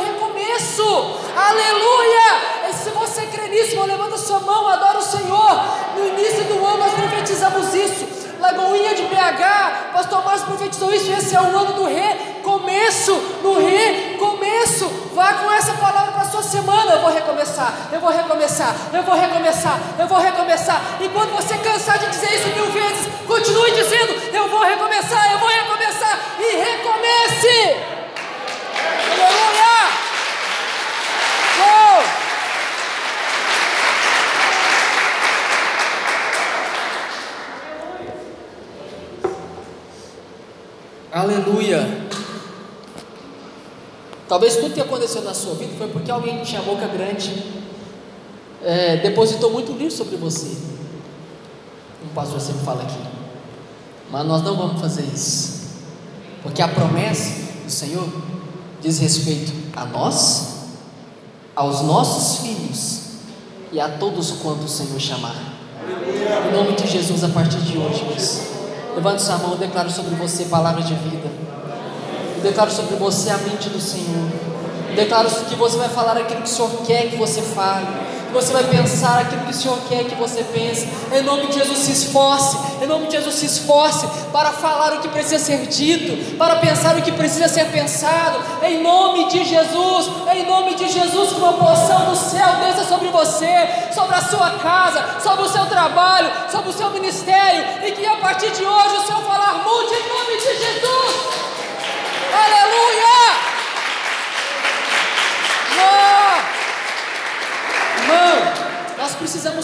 recomeço, 0.54 1.20
aleluia! 1.36 2.70
E 2.70 2.74
se 2.74 2.90
você 2.90 3.26
crê 3.28 3.48
nisso, 3.48 3.82
levanta 3.84 4.18
sua 4.18 4.40
mão, 4.40 4.68
adora 4.68 5.00
o 5.00 5.02
Senhor. 5.02 5.64
No 5.96 6.08
início 6.08 6.44
do 6.46 6.66
ano 6.66 6.78
nós 6.78 6.94
profetizamos 6.94 7.74
isso. 7.74 8.24
Lagoinha 8.40 8.94
de 8.94 9.04
BH, 9.04 9.94
pastor 9.94 10.26
Márcio 10.26 10.48
profetizou 10.48 10.94
isso, 10.94 11.10
esse 11.14 11.34
é 11.34 11.40
o 11.40 11.58
ano 11.58 11.74
do 11.74 11.86
recomeço, 11.86 13.14
do 13.42 13.54
recomeço, 13.54 14.90
vá 15.16 15.36
com 15.36 15.50
essa 15.50 15.72
palavra 15.76 16.12
para 16.12 16.24
a 16.24 16.30
sua 16.30 16.44
semana, 16.44 16.92
eu 16.92 17.00
vou 17.00 17.10
recomeçar, 17.10 17.74
eu 17.90 18.02
vou 18.02 18.10
recomeçar, 18.10 18.76
eu 18.92 19.02
vou 19.02 19.16
recomeçar, 19.16 19.80
eu 19.98 20.08
vou 20.10 20.18
recomeçar, 20.18 20.82
e 21.00 21.08
quando 21.08 21.34
você 21.34 21.58
cansar 21.58 21.98
de 22.00 22.08
dizer 22.08 22.34
isso 22.36 22.50
mil 22.50 22.66
vezes, 22.66 23.08
continue 23.26 23.72
dizendo, 23.72 24.12
eu 24.36 24.50
vou 24.50 24.60
recomeçar, 24.60 25.32
eu 25.32 25.40
vou 25.40 25.48
recomeçar, 25.48 26.20
e 26.38 26.56
recomece, 26.58 27.78
aleluia, 29.10 29.90
oh! 31.62 32.24
Aleluia. 41.24 41.88
Talvez 44.28 44.58
tudo 44.58 44.74
que 44.74 44.82
aconteceu 44.82 45.22
na 45.22 45.34
sua 45.34 45.54
vida 45.56 45.72
foi 45.78 45.88
porque 45.88 46.12
alguém 46.12 46.40
que 46.40 46.48
tinha 46.48 46.62
boca 46.62 46.86
grande 46.86 47.46
é, 48.62 48.98
depositou 48.98 49.50
muito 49.50 49.72
lixo 49.72 49.96
sobre 49.96 50.18
você. 50.18 50.58
O 52.04 52.14
pastor 52.14 52.42
sempre 52.42 52.66
fala 52.66 52.84
aqui. 52.84 53.00
Mas 54.12 54.28
nós 54.28 54.44
não 54.44 54.58
vamos 54.58 54.82
fazer 54.82 55.04
isso. 55.04 55.62
Porque 56.42 56.62
a 56.62 56.68
promessa 56.68 57.54
do 57.64 57.72
Senhor 57.72 58.06
diz 58.82 59.00
respeito 59.00 59.54
a 59.78 59.86
nós, 59.86 60.66
aos 61.56 61.82
nossos 61.84 62.46
filhos 62.46 63.02
e 63.72 63.80
a 63.80 63.88
todos 63.98 64.32
quantos 64.32 64.66
o 64.66 64.68
Senhor 64.68 65.00
chamar. 65.00 65.38
Em 66.50 66.52
nome 66.52 66.76
de 66.76 66.86
Jesus, 66.86 67.24
a 67.24 67.30
partir 67.30 67.62
de 67.62 67.78
hoje, 67.78 68.04
meus. 68.04 68.53
Levante 68.96 69.22
sua 69.22 69.38
mão, 69.38 69.52
eu 69.52 69.58
declaro 69.58 69.90
sobre 69.90 70.16
você 70.16 70.46
palavra 70.46 70.82
de 70.82 70.94
vida. 70.94 71.30
Eu 72.38 72.44
declaro 72.44 72.72
sobre 72.72 72.96
você 72.96 73.30
a 73.30 73.38
mente 73.38 73.70
do 73.70 73.80
Senhor. 73.80 74.30
Eu 74.90 74.96
declaro 74.96 75.30
que 75.30 75.56
você 75.56 75.78
vai 75.78 75.90
falar 75.90 76.18
aquilo 76.18 76.42
que 76.42 76.50
o 76.50 76.52
Senhor 76.52 76.70
quer 76.86 77.10
que 77.10 77.16
você 77.16 77.42
fale. 77.42 77.88
Você 78.34 78.52
vai 78.52 78.64
pensar 78.64 79.20
aquilo 79.20 79.46
que 79.46 79.52
o 79.52 79.54
Senhor 79.54 79.80
quer 79.88 80.06
que 80.06 80.16
você 80.16 80.44
pense. 80.44 80.90
Em 81.12 81.22
nome 81.22 81.48
de 81.48 81.60
Jesus, 81.60 81.78
se 81.78 81.92
esforce. 81.92 82.58
Em 82.82 82.88
nome 82.88 83.06
de 83.06 83.14
Jesus, 83.14 83.36
se 83.36 83.46
esforce 83.46 84.08
para 84.32 84.52
falar 84.52 84.94
o 84.94 85.00
que 85.02 85.08
precisa 85.08 85.38
ser 85.38 85.68
dito, 85.68 86.36
para 86.36 86.56
pensar 86.56 86.98
o 86.98 87.02
que 87.02 87.12
precisa 87.12 87.48
ser 87.48 87.66
pensado. 87.66 88.40
Em 88.64 88.82
nome 88.82 89.30
de 89.30 89.46
Jesus, 89.46 90.12
em 90.34 90.46
nome 90.46 90.74
de 90.76 90.90
Jesus, 90.90 91.30
que 91.34 91.38
uma 91.38 91.54
porção 91.54 92.06
do 92.10 92.16
céu 92.16 92.56
desça 92.66 92.86
sobre 92.86 93.10
você, 93.10 93.54
sobre 93.94 94.16
a 94.16 94.22
sua 94.22 94.50
casa, 94.52 95.22
sobre 95.22 95.44
o 95.44 95.50
seu 95.50 95.66
trabalho, 95.68 96.32
sobre 96.52 96.70
o 96.70 96.74
seu 96.74 96.90
ministério, 96.90 97.88
e 97.88 97.92
que 97.92 98.06
a 98.06 98.18
partir 98.18 98.52
de 98.52 98.66
hoje 98.66 98.96
o 98.98 99.06
Senhor 99.06 99.22
falar 99.22 99.43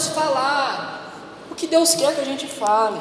falar 0.08 1.12
o 1.50 1.54
que 1.54 1.66
Deus 1.66 1.94
quer 1.94 2.14
que 2.14 2.20
a 2.20 2.24
gente 2.24 2.46
fale. 2.46 3.00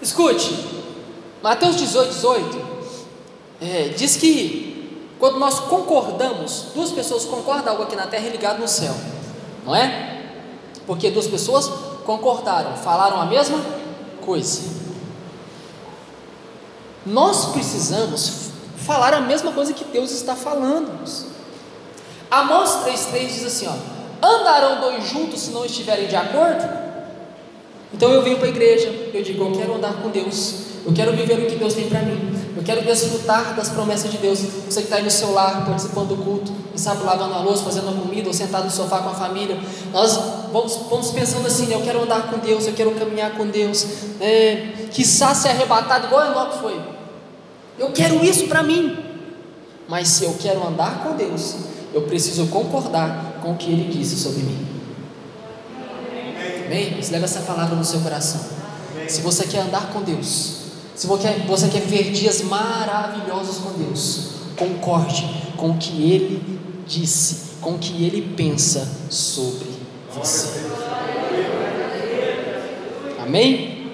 Escute, 0.00 0.54
Mateus 1.42 1.76
18, 1.76 2.08
18 2.12 2.66
é, 3.60 3.88
diz 3.88 4.16
que 4.16 4.66
quando 5.18 5.38
nós 5.38 5.60
concordamos, 5.60 6.66
duas 6.74 6.92
pessoas 6.92 7.24
concordam 7.24 7.72
algo 7.72 7.84
aqui 7.84 7.96
na 7.96 8.06
terra 8.06 8.26
e 8.26 8.30
ligado 8.30 8.60
no 8.60 8.68
céu, 8.68 8.94
não 9.64 9.74
é? 9.74 10.32
Porque 10.86 11.10
duas 11.10 11.26
pessoas 11.26 11.68
concordaram, 12.04 12.76
falaram 12.76 13.20
a 13.20 13.26
mesma 13.26 13.58
coisa. 14.24 14.62
Nós 17.04 17.46
precisamos 17.46 18.50
falar 18.76 19.14
a 19.14 19.20
mesma 19.20 19.52
coisa 19.52 19.72
que 19.72 19.84
Deus 19.84 20.10
está 20.10 20.36
falando. 20.36 21.04
Amós 22.30 22.84
3,3 22.84 23.26
diz 23.26 23.44
assim: 23.44 23.66
ó, 23.68 23.95
andarão 24.22 24.80
dois 24.80 25.08
juntos 25.08 25.40
se 25.40 25.50
não 25.50 25.64
estiverem 25.64 26.06
de 26.06 26.16
acordo? 26.16 26.86
Então 27.92 28.10
eu 28.10 28.22
venho 28.22 28.36
para 28.36 28.46
a 28.46 28.50
igreja, 28.50 28.88
eu 29.12 29.22
digo, 29.22 29.44
eu 29.44 29.52
quero 29.52 29.74
andar 29.74 29.94
com 30.02 30.10
Deus, 30.10 30.54
eu 30.84 30.92
quero 30.92 31.12
viver 31.12 31.38
o 31.38 31.46
que 31.46 31.56
Deus 31.56 31.74
tem 31.74 31.88
para 31.88 32.02
mim, 32.02 32.36
eu 32.56 32.62
quero 32.62 32.82
desfrutar 32.82 33.54
das 33.54 33.68
promessas 33.68 34.10
de 34.10 34.18
Deus. 34.18 34.38
Você 34.38 34.80
que 34.80 34.86
está 34.86 34.96
aí 34.96 35.02
no 35.02 35.10
seu 35.10 35.32
lar, 35.32 35.64
participando 35.64 36.08
do 36.08 36.16
culto, 36.16 36.52
e 36.74 36.80
sabe, 36.80 37.04
lavando 37.04 37.34
a 37.34 37.40
louça, 37.40 37.62
fazendo 37.62 37.88
a 37.90 37.92
comida, 37.92 38.28
ou 38.28 38.34
sentado 38.34 38.64
no 38.64 38.70
sofá 38.70 38.98
com 38.98 39.10
a 39.10 39.14
família, 39.14 39.58
nós 39.92 40.18
vamos, 40.52 40.76
vamos 40.88 41.10
pensando 41.10 41.46
assim: 41.46 41.72
eu 41.72 41.82
quero 41.82 42.02
andar 42.02 42.30
com 42.30 42.38
Deus, 42.38 42.66
eu 42.66 42.72
quero 42.72 42.90
caminhar 42.92 43.32
com 43.32 43.46
Deus, 43.46 43.86
é, 44.20 44.86
quiçá 44.90 45.34
ser 45.34 45.50
arrebatado, 45.50 46.06
igual 46.06 46.30
Enoque 46.30 46.58
foi. 46.58 46.80
Eu 47.78 47.90
quero 47.92 48.24
isso 48.24 48.46
para 48.46 48.62
mim, 48.62 48.96
mas 49.88 50.08
se 50.08 50.24
eu 50.24 50.34
quero 50.40 50.66
andar 50.66 51.02
com 51.02 51.14
Deus, 51.14 51.56
eu 51.96 52.02
preciso 52.02 52.48
concordar 52.48 53.40
com 53.40 53.52
o 53.52 53.56
que 53.56 53.72
Ele 53.72 53.90
disse 53.90 54.16
sobre 54.16 54.42
mim. 54.42 54.66
Amém? 56.66 56.92
Mas 56.94 57.08
leva 57.08 57.24
essa 57.24 57.40
palavra 57.40 57.74
no 57.74 57.84
seu 57.84 58.00
coração. 58.00 58.38
Se 59.08 59.22
você 59.22 59.46
quer 59.46 59.60
andar 59.60 59.90
com 59.90 60.02
Deus, 60.02 60.58
Se 60.94 61.06
você 61.06 61.68
quer 61.68 61.80
ver 61.80 62.10
dias 62.10 62.42
maravilhosos 62.42 63.58
com 63.58 63.72
Deus, 63.78 64.28
concorde 64.56 65.52
com 65.56 65.70
o 65.70 65.78
que 65.78 66.10
Ele 66.10 66.60
disse, 66.86 67.56
com 67.62 67.72
o 67.72 67.78
que 67.78 68.04
Ele 68.04 68.34
pensa 68.34 68.86
sobre 69.08 69.68
você. 70.12 70.48
Amém? 73.22 73.92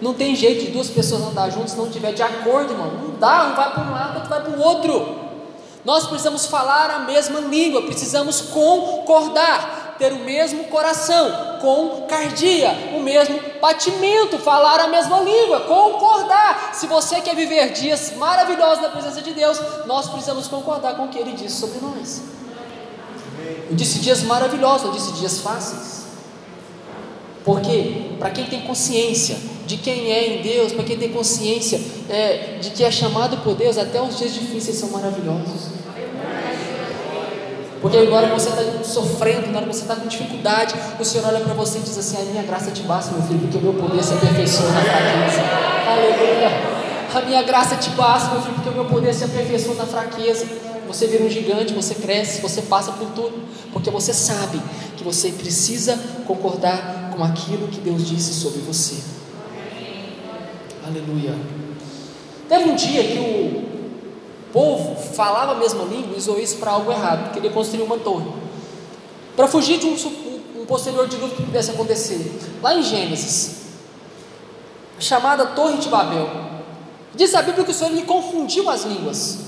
Não 0.00 0.12
tem 0.12 0.34
jeito 0.34 0.66
de 0.66 0.70
duas 0.72 0.88
pessoas 0.88 1.22
andar 1.22 1.50
juntas 1.50 1.70
se 1.72 1.76
não 1.76 1.88
tiver 1.88 2.12
de 2.12 2.22
acordo, 2.22 2.72
irmão. 2.72 2.92
Não 3.02 3.18
dá, 3.18 3.50
um 3.50 3.54
vai 3.54 3.72
para 3.72 3.82
um 3.82 3.90
lado, 3.92 4.14
outro 4.14 4.28
vai 4.30 4.42
para 4.42 4.58
o 4.58 4.60
outro. 4.60 5.21
Nós 5.84 6.06
precisamos 6.06 6.46
falar 6.46 6.90
a 6.90 6.98
mesma 7.00 7.40
língua, 7.40 7.82
precisamos 7.82 8.40
concordar, 8.40 9.96
ter 9.98 10.12
o 10.12 10.20
mesmo 10.20 10.64
coração, 10.64 11.58
concardia, 11.60 12.70
o 12.96 13.00
mesmo 13.00 13.40
batimento, 13.60 14.38
falar 14.38 14.80
a 14.80 14.88
mesma 14.88 15.20
língua, 15.20 15.60
concordar. 15.60 16.70
Se 16.72 16.86
você 16.86 17.20
quer 17.20 17.34
viver 17.34 17.72
dias 17.72 18.12
maravilhosos 18.16 18.82
na 18.82 18.90
presença 18.90 19.20
de 19.20 19.32
Deus, 19.32 19.60
nós 19.86 20.08
precisamos 20.08 20.46
concordar 20.46 20.94
com 20.94 21.04
o 21.06 21.08
que 21.08 21.18
Ele 21.18 21.32
disse 21.32 21.56
sobre 21.56 21.80
nós. 21.80 22.22
Eu 23.68 23.74
disse 23.74 23.98
dias 23.98 24.22
maravilhosos, 24.22 24.86
eu 24.86 24.92
disse 24.92 25.12
dias 25.12 25.40
fáceis. 25.40 26.01
Porque, 27.44 28.16
para 28.18 28.30
quem 28.30 28.44
tem 28.46 28.60
consciência 28.62 29.36
de 29.66 29.76
quem 29.76 30.12
é 30.12 30.38
em 30.38 30.42
Deus, 30.42 30.72
para 30.72 30.84
quem 30.84 30.96
tem 30.96 31.10
consciência 31.10 31.80
é, 32.08 32.58
de 32.60 32.70
que 32.70 32.84
é 32.84 32.90
chamado 32.90 33.38
por 33.38 33.54
Deus, 33.54 33.78
até 33.78 34.00
os 34.00 34.18
dias 34.18 34.34
difíceis 34.34 34.76
são 34.76 34.90
maravilhosos. 34.90 35.82
Porque 37.80 37.98
que 37.98 38.06
você 38.06 38.48
está 38.48 38.84
sofrendo, 38.84 39.42
que 39.42 39.66
você 39.66 39.82
está 39.82 39.96
com 39.96 40.06
dificuldade, 40.06 40.72
o 41.00 41.04
Senhor 41.04 41.26
olha 41.26 41.40
para 41.40 41.52
você 41.52 41.78
e 41.78 41.82
diz 41.82 41.98
assim: 41.98 42.16
A 42.16 42.24
minha 42.30 42.42
graça 42.44 42.70
te 42.70 42.82
basta, 42.82 43.12
meu 43.12 43.22
filho, 43.22 43.40
porque 43.40 43.58
o 43.58 43.60
meu 43.60 43.74
poder 43.74 44.04
se 44.04 44.14
aperfeiçoa 44.14 44.70
na 44.70 44.82
fraqueza. 44.82 45.42
Aleluia. 45.88 46.72
A 47.12 47.20
minha 47.22 47.42
graça 47.42 47.76
te 47.76 47.90
basta, 47.90 48.30
meu 48.30 48.42
filho, 48.42 48.54
porque 48.54 48.68
o 48.68 48.72
meu 48.72 48.84
poder 48.84 49.12
se 49.12 49.24
aperfeiçoa 49.24 49.74
na 49.74 49.84
fraqueza. 49.84 50.46
Você 50.86 51.08
vira 51.08 51.24
um 51.24 51.28
gigante, 51.28 51.72
você 51.74 51.96
cresce, 51.96 52.40
você 52.40 52.62
passa 52.62 52.92
por 52.92 53.08
tudo, 53.10 53.42
porque 53.72 53.90
você 53.90 54.14
sabe 54.14 54.60
que 54.96 55.02
você 55.02 55.30
precisa 55.30 55.98
concordar 56.24 57.01
com 57.16 57.24
aquilo 57.24 57.68
que 57.68 57.80
Deus 57.80 58.06
disse 58.06 58.32
sobre 58.32 58.60
você. 58.60 59.02
Aleluia. 60.84 61.34
Teve 62.48 62.70
um 62.70 62.74
dia 62.74 63.04
que 63.04 63.18
o 63.18 64.52
povo 64.52 64.96
falava 64.96 65.52
a 65.52 65.54
mesma 65.54 65.84
língua 65.84 66.14
e 66.14 66.18
usou 66.18 66.38
isso 66.38 66.58
para 66.58 66.72
algo 66.72 66.90
errado, 66.90 67.32
queria 67.32 67.50
construir 67.50 67.82
uma 67.82 67.98
torre. 67.98 68.30
Para 69.34 69.48
fugir 69.48 69.78
de 69.78 69.86
um, 69.86 69.96
um 70.60 70.66
posterior 70.66 71.08
dilúvio 71.08 71.36
que 71.36 71.42
pudesse 71.42 71.70
acontecer. 71.70 72.38
Lá 72.62 72.74
em 72.74 72.82
Gênesis, 72.82 73.62
chamada 74.98 75.46
Torre 75.46 75.78
de 75.78 75.88
Babel, 75.88 76.28
diz 77.14 77.34
a 77.34 77.42
Bíblia 77.42 77.64
que 77.64 77.70
o 77.70 77.74
Senhor 77.74 77.92
lhe 77.92 78.02
confundiu 78.02 78.68
as 78.68 78.84
línguas. 78.84 79.38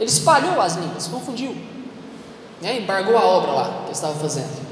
Ele 0.00 0.10
espalhou 0.10 0.60
as 0.60 0.76
línguas, 0.76 1.06
confundiu. 1.06 1.54
Né? 2.60 2.78
Embargou 2.78 3.16
a 3.16 3.22
obra 3.22 3.52
lá 3.52 3.64
que 3.64 3.84
ele 3.84 3.92
estava 3.92 4.14
fazendo. 4.14 4.63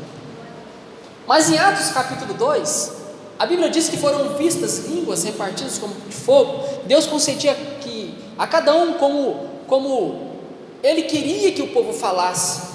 Mas 1.26 1.50
em 1.50 1.58
Atos 1.58 1.90
capítulo 1.90 2.34
2, 2.34 2.92
a 3.38 3.46
Bíblia 3.46 3.70
diz 3.70 3.88
que 3.88 3.96
foram 3.96 4.36
vistas 4.36 4.86
línguas 4.86 5.24
repartidas 5.24 5.78
como 5.78 5.94
de 5.94 6.14
fogo. 6.14 6.64
Deus 6.84 7.06
concedia 7.06 7.54
que 7.80 8.14
a 8.38 8.46
cada 8.46 8.74
um 8.74 8.94
como, 8.94 9.46
como 9.66 10.32
ele 10.82 11.02
queria 11.02 11.52
que 11.52 11.62
o 11.62 11.68
povo 11.68 11.92
falasse. 11.92 12.72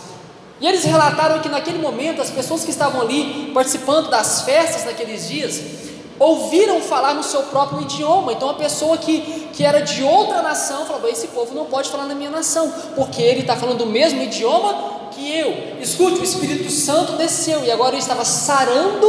E 0.59 0.67
eles 0.67 0.83
relataram 0.83 1.39
que 1.39 1.49
naquele 1.49 1.77
momento 1.77 2.21
as 2.21 2.29
pessoas 2.29 2.63
que 2.63 2.71
estavam 2.71 3.01
ali 3.01 3.51
participando 3.53 4.09
das 4.09 4.41
festas 4.41 4.85
naqueles 4.85 5.27
dias 5.27 5.61
ouviram 6.17 6.81
falar 6.81 7.13
no 7.13 7.23
seu 7.23 7.43
próprio 7.43 7.81
idioma. 7.81 8.31
Então 8.31 8.49
a 8.49 8.55
pessoa 8.55 8.97
que, 8.97 9.49
que 9.53 9.63
era 9.63 9.81
de 9.81 10.03
outra 10.03 10.41
nação 10.41 10.85
falou: 10.85 11.07
Esse 11.07 11.27
povo 11.27 11.53
não 11.53 11.65
pode 11.65 11.89
falar 11.89 12.05
na 12.05 12.15
minha 12.15 12.31
nação, 12.31 12.73
porque 12.95 13.21
ele 13.21 13.41
está 13.41 13.55
falando 13.55 13.81
o 13.81 13.87
mesmo 13.87 14.21
idioma 14.21 14.96
que 15.17 15.31
eu. 15.35 15.81
Escute, 15.81 16.19
o 16.19 16.23
Espírito 16.23 16.69
Santo 16.69 17.13
desceu 17.13 17.63
e 17.65 17.71
agora 17.71 17.95
ele 17.95 18.01
estava 18.01 18.23
sarando 18.23 19.07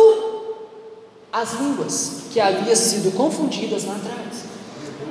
as 1.30 1.52
línguas 1.52 2.22
que 2.32 2.40
haviam 2.40 2.74
sido 2.74 3.14
confundidas 3.14 3.84
lá 3.84 3.94
atrás. 3.94 4.44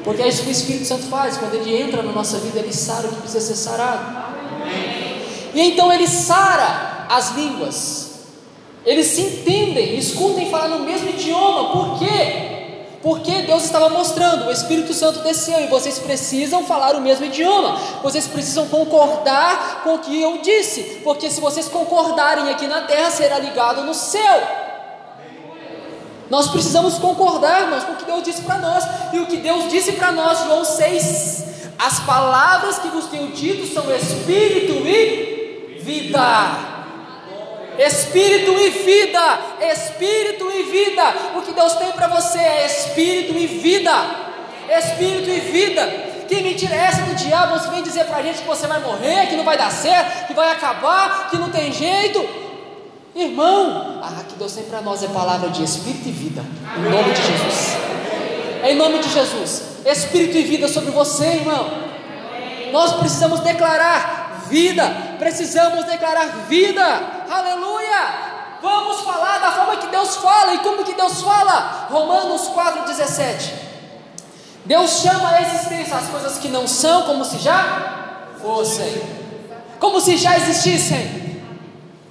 Porque 0.04 0.24
é 0.24 0.28
isso 0.28 0.44
que 0.44 0.50
o 0.50 0.52
Espírito 0.52 0.86
Santo 0.86 1.04
faz, 1.04 1.38
quando 1.38 1.54
ele 1.54 1.76
entra 1.76 2.02
na 2.02 2.12
nossa 2.12 2.40
vida, 2.40 2.60
ele 2.60 2.74
sara 2.74 3.08
o 3.08 3.12
que 3.12 3.22
precisa 3.22 3.46
ser 3.46 3.56
sarado. 3.56 4.36
E 5.54 5.62
então 5.62 5.92
ele 5.94 6.08
sara 6.08 7.06
as 7.10 7.36
línguas. 7.36 8.08
Eles 8.86 9.08
se 9.08 9.22
entendem, 9.22 9.98
escutem 9.98 10.50
falar 10.50 10.70
no 10.70 10.80
mesmo 10.80 11.10
idioma. 11.10 11.72
Por 11.72 12.00
quê? 12.00 12.57
Porque 13.02 13.44
Deus 13.44 13.64
estava 13.64 13.90
mostrando, 13.90 14.48
o 14.48 14.52
Espírito 14.52 14.94
Santo 14.94 15.20
desceu 15.20 15.60
e 15.62 15.68
vocês 15.68 16.00
precisam 16.00 16.66
falar 16.66 16.96
o 16.96 17.02
mesmo 17.02 17.26
idioma, 17.26 17.78
vocês 18.02 18.28
precisam 18.28 18.68
concordar 18.68 19.82
com 19.84 19.96
o 19.96 20.00
que 20.00 20.20
eu 20.20 20.40
disse, 20.42 21.02
porque 21.04 21.30
se 21.30 21.40
vocês 21.40 21.68
concordarem 21.68 22.50
aqui 22.50 22.66
na 22.68 22.82
terra, 22.82 23.12
será 23.12 23.38
ligado 23.38 23.84
no 23.84 23.94
céu. 23.94 24.42
Nós 26.30 26.50
precisamos 26.50 26.98
concordar, 26.98 27.62
irmãos, 27.62 27.84
com 27.84 27.94
o 27.94 27.96
que 27.96 28.06
Deus 28.06 28.24
disse 28.24 28.42
para 28.42 28.58
nós, 28.58 28.84
e 29.14 29.20
o 29.20 29.28
que 29.28 29.38
Deus 29.38 29.70
disse 29.70 29.94
para 29.94 30.12
nós, 30.12 30.40
João 30.40 30.66
6: 30.66 31.44
as 31.78 32.00
palavras 32.00 32.80
que 32.80 32.90
vos 32.90 33.06
tenho 33.06 33.32
dito 33.32 33.72
são 33.72 33.84
espírito 33.96 34.74
e 34.88 35.80
vida. 35.80 36.77
Espírito 38.08 38.58
e 38.58 38.70
vida, 38.70 39.39
Espírito 39.60 40.50
e 40.50 40.63
vida. 40.63 41.04
O 41.36 41.41
que 41.41 41.52
Deus 41.52 41.74
tem 41.74 41.91
para 41.91 42.08
você 42.08 42.39
é 42.39 42.65
Espírito 42.65 43.38
e 43.38 43.46
vida. 43.48 43.91
Espírito 44.70 45.30
e 45.30 45.39
vida. 45.41 45.86
Que 46.28 46.41
mentira 46.41 46.76
é 46.76 46.80
essa 46.80 47.02
do 47.02 47.15
diabo? 47.15 47.60
Você 47.60 47.70
vem 47.70 47.84
dizer 47.84 48.06
para 48.06 48.17
a 48.17 48.22
gente 48.22 48.39
que 48.39 48.48
você 48.48 48.65
vai 48.65 48.80
morrer, 48.80 49.28
que 49.28 49.36
não 49.36 49.43
vai 49.43 49.58
dar 49.58 49.72
certo, 49.72 50.28
que 50.28 50.34
vai 50.34 50.52
acabar, 50.52 51.30
que 51.30 51.38
não 51.38 51.50
tem 51.50 51.72
jeito. 51.72 52.26
Irmão, 53.13 54.00
ah, 54.02 54.24
que 54.28 54.36
Deus 54.36 54.54
tem 54.54 54.63
para 54.65 54.82
nós 54.82 55.04
é 55.04 55.08
palavra 55.08 55.50
de 55.50 55.63
Espírito 55.63 56.08
e 56.08 56.12
vida. 56.12 56.46
Em 56.78 56.89
nome 56.89 57.12
de 57.13 57.22
Jesus. 57.22 57.78
Em 58.63 58.76
nome 58.76 59.00
de 59.00 59.10
Jesus. 59.10 59.63
Espírito 59.86 60.38
e 60.38 60.43
vida 60.43 60.67
sobre 60.67 60.91
você, 60.91 61.26
irmão. 61.26 61.70
Nós 62.72 62.93
precisamos 62.93 63.41
declarar 63.41 64.46
vida. 64.50 65.15
Precisamos 65.20 65.86
declarar 65.86 66.46
vida 66.48 67.16
aleluia! 67.30 68.38
Vamos 68.62 69.02
falar 69.02 69.40
da 69.40 69.52
forma 69.52 69.78
que 69.78 69.88
Deus 69.88 70.16
fala 70.18 70.56
e 70.56 70.60
como 70.60 70.84
que 70.84 70.94
Deus 70.94 71.22
fala. 71.22 71.88
Romanos 71.90 72.50
4,17. 72.50 73.52
Deus 74.66 75.00
chama 75.02 75.30
a 75.30 75.42
existência 75.42 75.96
as 75.96 76.10
coisas 76.10 76.38
que 76.38 76.50
não 76.50 76.68
são 76.68 77.04
como 77.04 77.24
se 77.24 77.38
já 77.38 78.34
fossem, 78.42 79.02
como 79.80 80.02
se 80.02 80.18
já 80.18 80.36
existissem. 80.38 81.42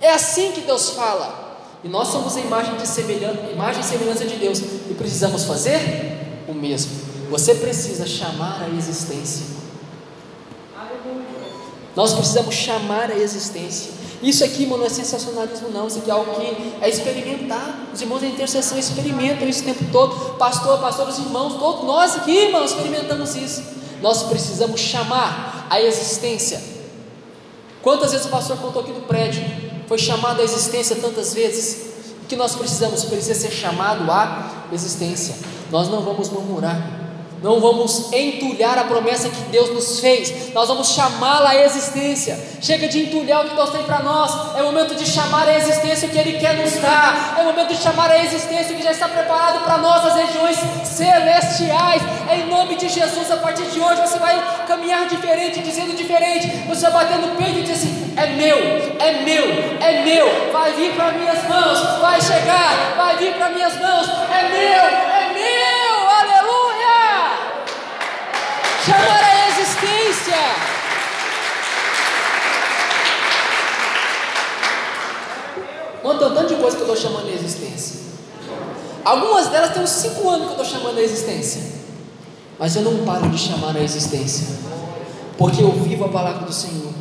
É 0.00 0.12
assim 0.12 0.52
que 0.52 0.62
Deus 0.62 0.90
fala. 0.90 1.44
E 1.84 1.88
nós 1.88 2.08
somos 2.08 2.36
a 2.36 2.40
imagem, 2.40 2.76
de 2.76 2.86
semelhança, 2.86 3.40
imagem 3.52 3.80
e 3.80 3.84
semelhança 3.84 4.24
de 4.24 4.36
Deus 4.36 4.58
e 4.58 4.94
precisamos 4.96 5.44
fazer 5.44 6.44
o 6.48 6.54
mesmo. 6.54 6.92
Você 7.30 7.54
precisa 7.56 8.06
chamar 8.06 8.62
a 8.62 8.68
existência. 8.68 9.46
Nós 11.94 12.12
precisamos 12.14 12.54
chamar 12.54 13.10
a 13.10 13.16
existência. 13.16 13.92
Isso 14.22 14.44
aqui, 14.44 14.62
irmão, 14.62 14.78
não 14.78 14.86
é 14.86 14.88
sensacionalismo, 14.88 15.68
não. 15.70 15.86
Isso 15.86 15.98
aqui 15.98 16.10
é 16.10 16.12
algo 16.12 16.34
que 16.34 16.76
é 16.80 16.88
experimentar. 16.88 17.88
Os 17.92 18.00
irmãos 18.00 18.20
da 18.20 18.26
intercessão 18.26 18.78
experimentam 18.78 19.48
isso 19.48 19.62
o 19.62 19.64
tempo 19.64 19.84
todo. 19.92 20.36
Pastor, 20.36 20.78
pastor, 20.78 21.08
os 21.08 21.18
irmãos, 21.18 21.54
todos 21.54 21.84
nós 21.84 22.16
aqui, 22.16 22.36
irmão, 22.36 22.64
experimentamos 22.64 23.34
isso. 23.34 23.62
Nós 24.00 24.22
precisamos 24.24 24.80
chamar 24.80 25.66
a 25.70 25.80
existência. 25.80 26.60
Quantas 27.82 28.12
vezes 28.12 28.26
o 28.26 28.30
pastor 28.30 28.56
contou 28.58 28.82
aqui 28.82 28.92
no 28.92 29.02
prédio? 29.02 29.44
Foi 29.86 29.98
chamado 29.98 30.40
à 30.40 30.44
existência 30.44 30.96
tantas 30.96 31.34
vezes. 31.34 31.86
O 32.22 32.26
que 32.26 32.36
nós 32.36 32.56
precisamos? 32.56 33.04
Precisa 33.04 33.34
ser 33.34 33.50
chamado 33.50 34.10
à 34.10 34.68
existência. 34.72 35.36
Nós 35.70 35.88
não 35.88 36.02
vamos 36.02 36.28
murmurar 36.30 37.05
não 37.42 37.60
vamos 37.60 38.12
entulhar 38.12 38.78
a 38.78 38.84
promessa 38.84 39.28
que 39.28 39.40
Deus 39.50 39.70
nos 39.70 40.00
fez, 40.00 40.52
nós 40.52 40.68
vamos 40.68 40.88
chamá-la 40.88 41.50
à 41.50 41.64
existência. 41.64 42.38
Chega 42.60 42.88
de 42.88 43.00
entulhar 43.00 43.44
o 43.44 43.48
que 43.48 43.54
Deus 43.54 43.70
tem 43.70 43.82
para 43.84 44.00
nós, 44.00 44.56
é 44.56 44.62
momento 44.62 44.94
de 44.94 45.06
chamar 45.06 45.48
à 45.48 45.56
existência 45.56 46.08
que 46.08 46.18
Ele 46.18 46.38
quer 46.38 46.56
nos 46.56 46.72
dar, 46.74 47.36
é 47.38 47.42
momento 47.42 47.68
de 47.68 47.76
chamar 47.76 48.10
à 48.10 48.18
existência 48.24 48.74
que 48.74 48.82
já 48.82 48.92
está 48.92 49.08
preparado 49.08 49.64
para 49.64 49.78
nós, 49.78 50.04
as 50.06 50.14
regiões 50.14 50.56
celestiais. 50.84 52.02
É 52.28 52.36
em 52.36 52.48
nome 52.48 52.76
de 52.76 52.88
Jesus, 52.88 53.30
a 53.30 53.36
partir 53.36 53.64
de 53.64 53.78
hoje 53.78 54.00
você 54.00 54.18
vai 54.18 54.64
caminhar 54.66 55.06
diferente, 55.06 55.60
dizendo 55.60 55.94
diferente, 55.94 56.48
você 56.68 56.90
vai 56.90 57.04
bater 57.04 57.18
no 57.18 57.36
peito 57.36 57.58
e 57.58 57.62
dizer 57.62 57.74
assim: 57.74 58.14
é 58.16 58.26
meu, 58.28 58.56
é 58.98 59.22
meu, 59.22 59.44
é 59.80 60.02
meu, 60.02 60.52
vai 60.52 60.72
vir 60.72 60.94
para 60.94 61.12
minhas 61.12 61.42
mãos, 61.48 62.00
vai 62.00 62.20
chegar, 62.20 62.94
vai 62.96 63.16
vir 63.16 63.34
para 63.34 63.50
minhas 63.50 63.78
mãos, 63.78 64.08
é 64.30 64.48
meu, 64.48 65.14
é 65.14 65.15
chamar 68.86 69.24
a 69.24 69.48
existência. 69.48 70.36
Mano, 76.04 76.18
tem 76.20 76.28
um 76.28 76.34
tanto 76.34 76.54
de 76.54 76.60
coisa 76.60 76.76
que 76.76 76.82
eu 76.82 76.94
estou 76.94 76.96
chamando 76.96 77.26
de 77.26 77.34
existência. 77.34 78.00
Algumas 79.04 79.48
delas 79.48 79.72
têm 79.72 79.82
uns 79.82 79.90
cinco 79.90 80.28
anos 80.30 80.46
que 80.46 80.52
eu 80.54 80.62
estou 80.62 80.64
chamando 80.64 80.98
a 80.98 81.02
existência. 81.02 81.62
Mas 82.58 82.76
eu 82.76 82.82
não 82.82 83.04
paro 83.04 83.28
de 83.28 83.38
chamar 83.38 83.76
a 83.76 83.80
existência. 83.80 84.56
Porque 85.36 85.62
eu 85.62 85.72
vivo 85.72 86.04
a 86.04 86.08
palavra 86.08 86.46
do 86.46 86.52
Senhor. 86.52 86.92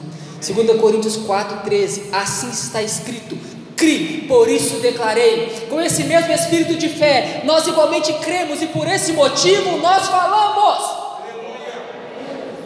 2 0.41 0.79
Coríntios 0.79 1.17
4,13, 1.17 2.03
assim 2.11 2.49
está 2.49 2.81
escrito: 2.81 3.37
Cri, 3.75 4.25
por 4.27 4.49
isso 4.49 4.79
declarei. 4.79 5.67
Com 5.69 5.79
esse 5.79 6.03
mesmo 6.03 6.31
espírito 6.31 6.75
de 6.75 6.89
fé, 6.89 7.41
nós 7.45 7.67
igualmente 7.67 8.11
cremos 8.13 8.61
e 8.61 8.67
por 8.67 8.87
esse 8.87 9.13
motivo 9.13 9.77
nós 9.77 10.07
falamos. 10.07 11.04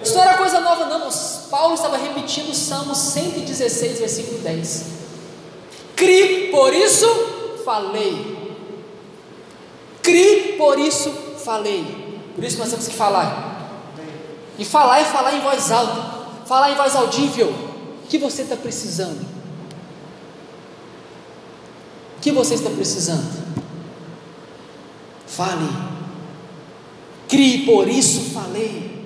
Isso 0.04 0.16
não 0.16 0.24
era 0.24 0.38
coisa 0.38 0.60
nova, 0.62 0.86
não. 0.86 1.10
Paulo 1.50 1.74
estava 1.74 1.98
repetindo 1.98 2.50
o 2.50 2.56
Salmo 2.56 2.96
116, 2.96 4.00
versículo 4.00 4.40
10. 4.40 4.86
Cri, 5.96 6.50
por 6.52 6.74
isso 6.74 7.08
falei. 7.66 8.38
Cri, 10.02 10.56
por 10.58 10.80
isso 10.80 11.12
falei. 11.44 12.22
Por 12.36 12.44
isso 12.44 12.58
nós 12.58 12.70
temos 12.70 12.88
que 12.88 12.96
falar. 12.96 13.50
E 14.58 14.66
falar 14.66 15.00
é 15.00 15.06
falar 15.06 15.34
em 15.36 15.42
voz 15.42 15.72
alta. 15.72 16.20
Falar 16.46 16.72
em 16.72 16.76
voz 16.76 16.96
audível. 16.96 17.48
O 18.04 18.08
que 18.08 18.18
você 18.18 18.44
está 18.44 18.56
precisando? 18.56 19.22
O 22.18 22.22
que 22.22 22.32
você 22.32 22.56
está 22.56 22.70
precisando? 22.70 23.40
Fale. 25.28 25.70
Crie, 27.28 27.66
por 27.66 27.88
isso 27.88 28.34
falei. 28.34 28.99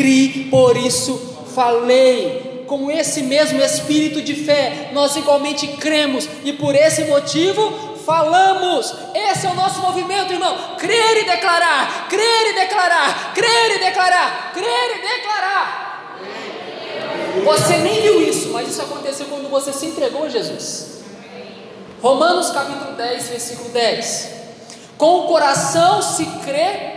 Crie, 0.00 0.48
por 0.50 0.78
isso 0.78 1.44
falei. 1.54 2.64
Com 2.66 2.90
esse 2.90 3.22
mesmo 3.22 3.60
espírito 3.60 4.22
de 4.22 4.34
fé, 4.34 4.90
nós 4.94 5.14
igualmente 5.16 5.66
cremos 5.66 6.26
e 6.42 6.54
por 6.54 6.74
esse 6.74 7.04
motivo 7.04 7.98
falamos. 8.06 8.94
Esse 9.12 9.46
é 9.46 9.50
o 9.50 9.54
nosso 9.54 9.80
movimento, 9.80 10.32
irmão. 10.32 10.56
Crer 10.78 11.18
e 11.18 11.24
declarar, 11.24 12.08
crer 12.08 12.46
e 12.46 12.54
declarar, 12.54 13.34
crer 13.34 13.76
e 13.76 13.78
declarar, 13.80 14.52
crer 14.54 14.96
e 14.96 15.18
declarar. 15.18 16.16
Você 17.44 17.76
nem 17.78 18.00
viu 18.00 18.22
isso, 18.22 18.50
mas 18.50 18.68
isso 18.68 18.80
aconteceu 18.80 19.26
quando 19.26 19.50
você 19.50 19.70
se 19.72 19.86
entregou 19.86 20.24
a 20.24 20.28
Jesus. 20.30 21.00
Romanos 22.00 22.50
capítulo 22.50 22.92
10, 22.92 23.28
versículo 23.28 23.68
10. 23.68 24.30
Com 24.96 25.24
o 25.24 25.26
coração 25.26 26.00
se 26.00 26.24
crê 26.42 26.90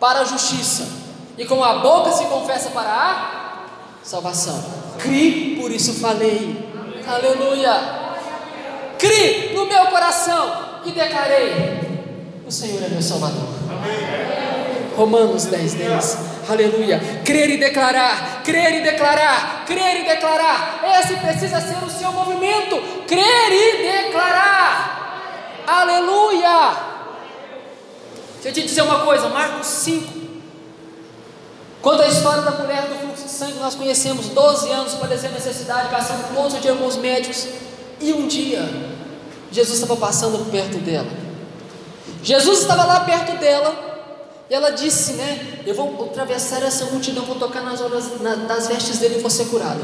para 0.00 0.20
a 0.20 0.24
justiça, 0.24 1.03
e 1.36 1.44
com 1.44 1.62
a 1.62 1.78
boca 1.78 2.12
se 2.12 2.24
confessa 2.26 2.70
para 2.70 2.90
a 2.90 3.64
salvação. 4.02 4.62
Cri, 4.98 5.56
por 5.60 5.70
isso 5.70 5.94
falei. 5.94 6.68
Aleluia. 7.06 8.04
Cri 8.98 9.54
no 9.54 9.66
meu 9.66 9.86
coração 9.86 10.80
e 10.84 10.92
declarei: 10.92 11.80
O 12.46 12.52
Senhor 12.52 12.82
é 12.82 12.88
meu 12.88 13.02
Salvador. 13.02 13.48
Romanos 14.96 15.46
10, 15.46 15.74
10. 15.74 16.18
Aleluia. 16.48 17.00
Crer 17.24 17.50
e 17.50 17.56
declarar, 17.56 18.42
crer 18.44 18.74
e 18.74 18.82
declarar, 18.82 19.64
crer 19.66 20.02
e 20.02 20.08
declarar. 20.08 20.80
Esse 21.00 21.16
precisa 21.16 21.60
ser 21.60 21.82
o 21.84 21.90
seu 21.90 22.12
movimento. 22.12 22.76
Crer 23.06 23.50
e 23.50 24.04
declarar. 24.04 25.64
Aleluia. 25.66 26.76
Deixa 28.42 28.48
eu 28.48 28.52
te 28.52 28.62
dizer 28.62 28.82
uma 28.82 29.00
coisa, 29.00 29.28
Marcos 29.30 29.66
5. 29.66 30.23
Quanto 31.84 32.00
à 32.00 32.08
história 32.08 32.40
da 32.40 32.52
mulher 32.52 32.88
do 32.88 32.94
fluxo 32.94 33.24
de 33.24 33.30
sangue, 33.30 33.58
nós 33.58 33.74
conhecemos 33.74 34.30
12 34.30 34.70
anos 34.70 34.94
padecendo 34.94 35.34
necessidade, 35.34 35.90
passando 35.90 36.58
dias 36.58 36.78
com 36.78 36.86
os 36.86 36.96
médicos. 36.96 37.46
E 38.00 38.10
um 38.14 38.26
dia, 38.26 38.66
Jesus 39.52 39.80
estava 39.80 39.94
passando 39.94 40.50
perto 40.50 40.78
dela. 40.78 41.10
Jesus 42.22 42.60
estava 42.60 42.84
lá 42.84 43.00
perto 43.00 43.38
dela. 43.38 43.92
E 44.48 44.54
ela 44.54 44.70
disse, 44.70 45.12
né? 45.12 45.62
Eu 45.66 45.74
vou 45.74 46.06
atravessar 46.10 46.62
essa 46.62 46.86
multidão, 46.86 47.26
vou 47.26 47.36
tocar 47.36 47.62
nas 47.62 47.82
horas 47.82 48.18
na, 48.22 48.34
das 48.34 48.66
vestes 48.66 48.98
dele 48.98 49.16
e 49.18 49.20
vou 49.20 49.28
ser 49.28 49.44
curada. 49.48 49.82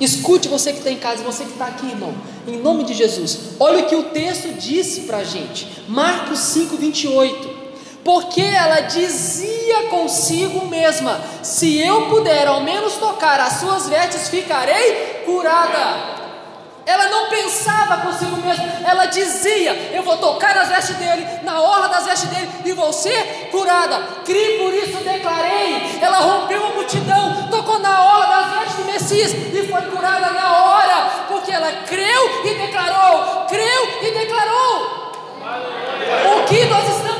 Escute 0.00 0.48
você 0.48 0.72
que 0.72 0.78
está 0.78 0.90
em 0.90 0.96
casa, 0.96 1.22
você 1.22 1.44
que 1.44 1.50
está 1.50 1.66
aqui, 1.66 1.84
irmão, 1.86 2.14
em 2.48 2.56
nome 2.56 2.82
de 2.84 2.94
Jesus. 2.94 3.38
Olha 3.60 3.80
o 3.80 3.86
que 3.86 3.94
o 3.94 4.04
texto 4.04 4.54
disse 4.54 5.02
para 5.02 5.18
a 5.18 5.24
gente, 5.24 5.84
Marcos 5.86 6.38
5, 6.38 6.78
28. 6.78 7.59
Porque 8.04 8.40
ela 8.40 8.80
dizia 8.80 9.88
consigo 9.88 10.66
mesma: 10.66 11.20
Se 11.42 11.78
eu 11.80 12.08
puder 12.08 12.46
ao 12.46 12.60
menos 12.62 12.94
tocar 12.94 13.38
as 13.40 13.54
suas 13.54 13.88
vestes, 13.88 14.28
ficarei 14.28 15.22
curada. 15.26 16.20
Ela 16.86 17.08
não 17.08 17.28
pensava 17.28 17.98
consigo 17.98 18.36
mesma, 18.38 18.64
ela 18.84 19.04
dizia: 19.06 19.90
Eu 19.92 20.02
vou 20.02 20.16
tocar 20.16 20.54
nas 20.54 20.68
vestes 20.68 20.96
dele, 20.96 21.26
na 21.42 21.60
orla 21.60 21.88
das 21.88 22.06
vestes 22.06 22.28
dele, 22.30 22.50
e 22.64 22.72
vou 22.72 22.92
ser 22.92 23.48
curada. 23.50 24.02
Cri, 24.24 24.58
por 24.58 24.72
isso 24.72 24.96
declarei. 25.04 25.98
Ela 26.00 26.18
rompeu 26.18 26.66
a 26.66 26.70
multidão, 26.70 27.48
tocou 27.50 27.78
na 27.78 28.04
orla 28.04 28.26
das 28.26 28.58
vestes 28.58 28.76
do 28.76 28.84
Messias 28.86 29.32
e 29.32 29.68
foi 29.70 29.82
curada 29.82 30.30
na 30.30 30.64
hora, 30.64 31.10
porque 31.28 31.52
ela 31.52 31.70
creu 31.86 32.44
e 32.44 32.54
declarou, 32.54 33.44
creu 33.46 33.88
e 34.02 34.10
declarou. 34.10 35.00
O 36.34 36.44
que 36.46 36.64
nós 36.64 36.88
estamos 36.88 37.19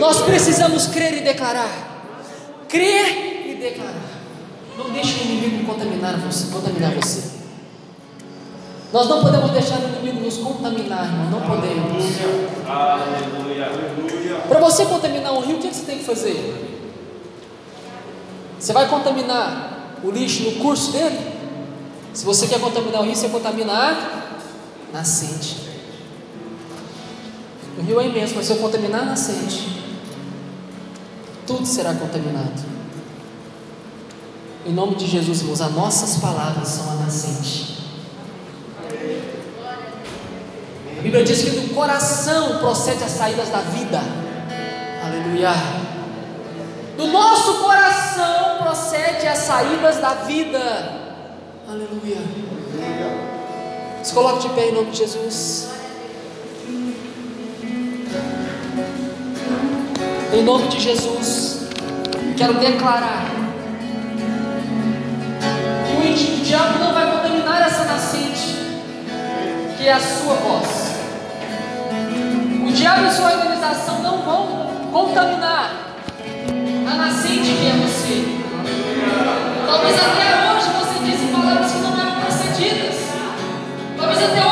Nós 0.00 0.22
precisamos 0.22 0.86
crer 0.86 1.18
e 1.18 1.20
declarar, 1.20 1.68
crer 2.66 3.50
e 3.50 3.54
declarar. 3.60 4.00
Não 4.78 4.90
deixe 4.90 5.20
o 5.20 5.22
inimigo 5.24 5.66
contaminar 5.66 6.16
você, 6.16 6.50
contaminar 6.50 6.94
você. 6.94 7.38
Nós 8.90 9.08
não 9.08 9.20
podemos 9.22 9.50
deixar 9.50 9.78
o 9.78 9.88
inimigo 9.88 10.24
nos 10.24 10.38
contaminar, 10.38 11.04
irmão. 11.04 11.30
Não 11.30 11.40
podemos. 11.42 12.02
Aleluia. 12.66 13.66
Aleluia. 13.66 14.36
Para 14.48 14.58
você 14.60 14.86
contaminar 14.86 15.34
um 15.34 15.40
rio, 15.40 15.58
o 15.58 15.60
que 15.60 15.72
você 15.72 15.84
tem 15.84 15.98
que 15.98 16.04
fazer? 16.04 16.78
Você 18.58 18.72
vai 18.72 18.88
contaminar 18.88 19.98
o 20.02 20.10
lixo 20.10 20.44
no 20.44 20.52
curso 20.62 20.92
dele? 20.92 21.18
Se 22.14 22.24
você 22.24 22.46
quer 22.46 22.58
contaminar 22.58 23.02
o 23.02 23.04
rio, 23.04 23.14
você 23.14 23.28
contamina 23.28 23.72
a 23.72 24.92
nascente. 24.94 25.56
O 27.78 27.82
rio 27.82 28.00
é 28.00 28.06
imenso, 28.06 28.34
mas 28.34 28.46
se 28.46 28.52
eu 28.52 28.56
contaminar 28.56 29.02
a 29.02 29.04
nascente, 29.04 29.79
tudo 31.50 31.66
será 31.66 31.92
contaminado. 31.94 32.62
Em 34.64 34.72
nome 34.72 34.94
de 34.94 35.04
Jesus, 35.04 35.40
irmãos, 35.40 35.60
as 35.60 35.72
nossas 35.72 36.16
palavras 36.18 36.68
são 36.68 36.92
a 36.92 36.94
nascente. 36.94 37.76
A 40.96 41.02
Bíblia 41.02 41.24
diz 41.24 41.42
que 41.42 41.50
do 41.50 41.74
coração 41.74 42.58
procede 42.58 43.02
as 43.02 43.10
saídas 43.10 43.48
da 43.48 43.62
vida. 43.62 44.00
Aleluia. 45.04 45.50
Do 46.96 47.08
nosso 47.08 47.54
coração 47.54 48.58
procede 48.58 49.26
as 49.26 49.38
saídas 49.38 49.96
da 49.96 50.14
vida. 50.14 50.60
Aleluia. 51.68 52.18
Se 54.04 54.14
coloque 54.14 54.46
de 54.46 54.54
pé 54.54 54.68
em 54.68 54.74
nome 54.74 54.92
de 54.92 54.98
Jesus. 54.98 55.79
Em 60.40 60.42
nome 60.42 60.68
de 60.68 60.80
Jesus, 60.80 61.68
quero 62.34 62.54
declarar 62.54 63.26
o 66.00 66.42
diabo 66.42 66.78
não 66.78 66.94
vai 66.94 67.10
contaminar 67.12 67.60
essa 67.60 67.84
nascente, 67.84 68.56
que 69.76 69.86
é 69.86 69.92
a 69.92 70.00
sua 70.00 70.34
voz. 70.36 70.94
O 72.66 72.72
diabo 72.72 73.06
e 73.06 73.10
sua 73.10 73.32
organização 73.32 74.02
não 74.02 74.22
vão 74.22 74.70
contaminar 74.90 75.72
a 76.90 76.94
nascente 76.94 77.52
que 77.52 77.66
é 77.66 77.72
você. 77.86 78.24
Talvez 79.66 79.94
até 79.94 80.52
hoje 80.52 80.70
você 80.78 81.04
disse 81.04 81.32
palavras 81.32 81.70
que 81.70 81.78
não 81.80 82.00
eram 82.00 82.20
procedidas. 82.22 82.96
Talvez 83.98 84.24
até 84.24 84.40
hoje 84.40 84.49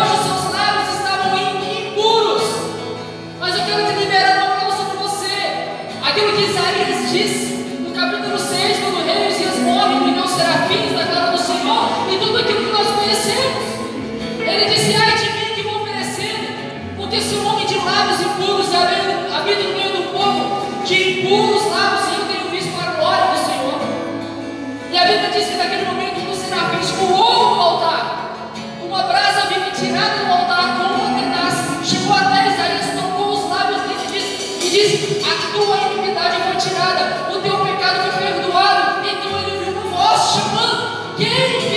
chamando: 41.19 41.67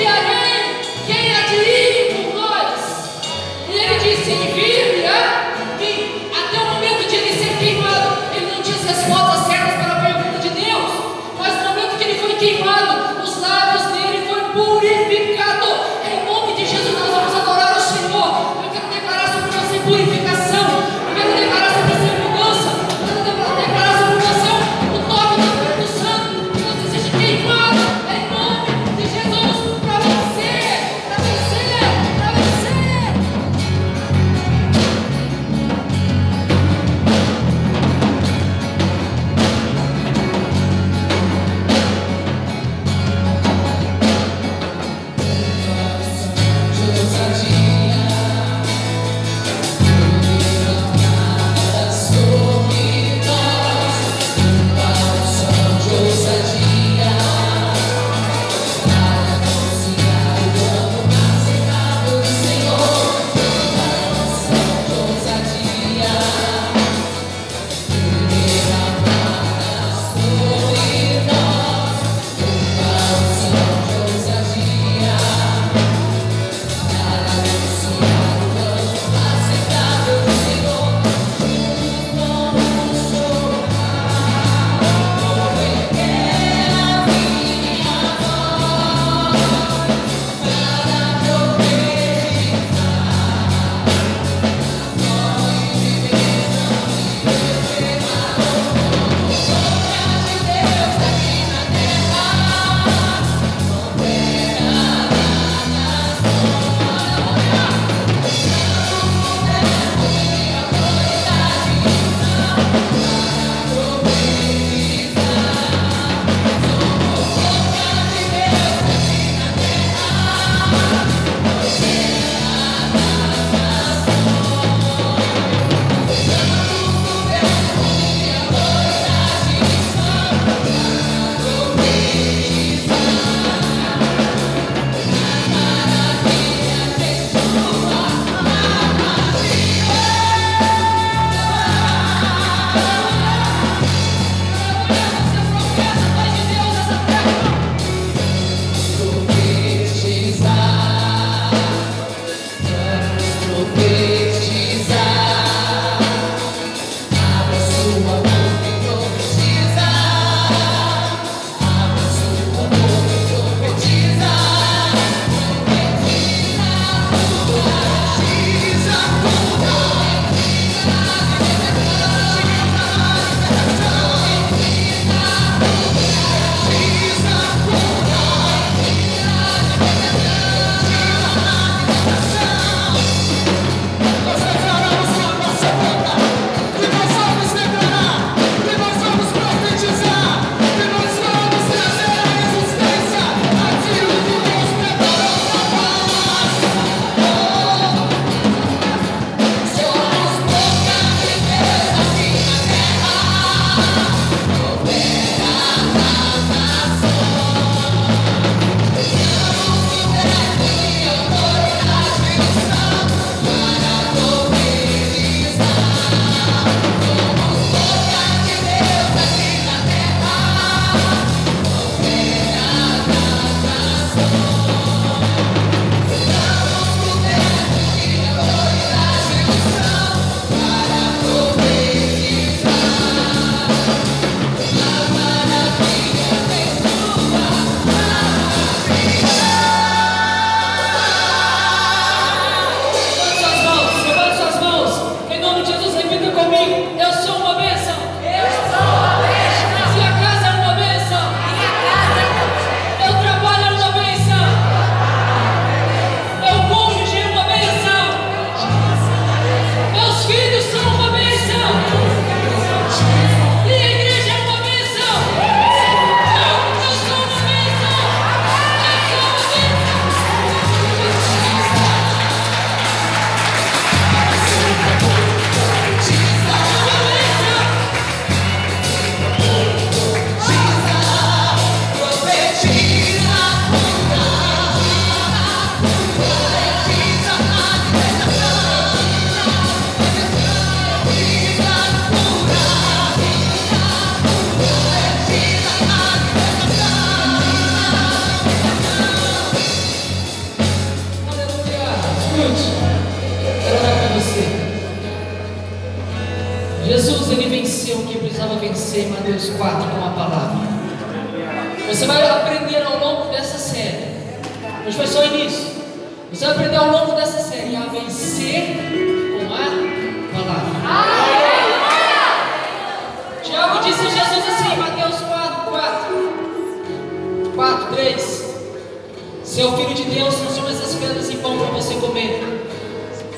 você 331.81 331.95
comer. 331.95 332.43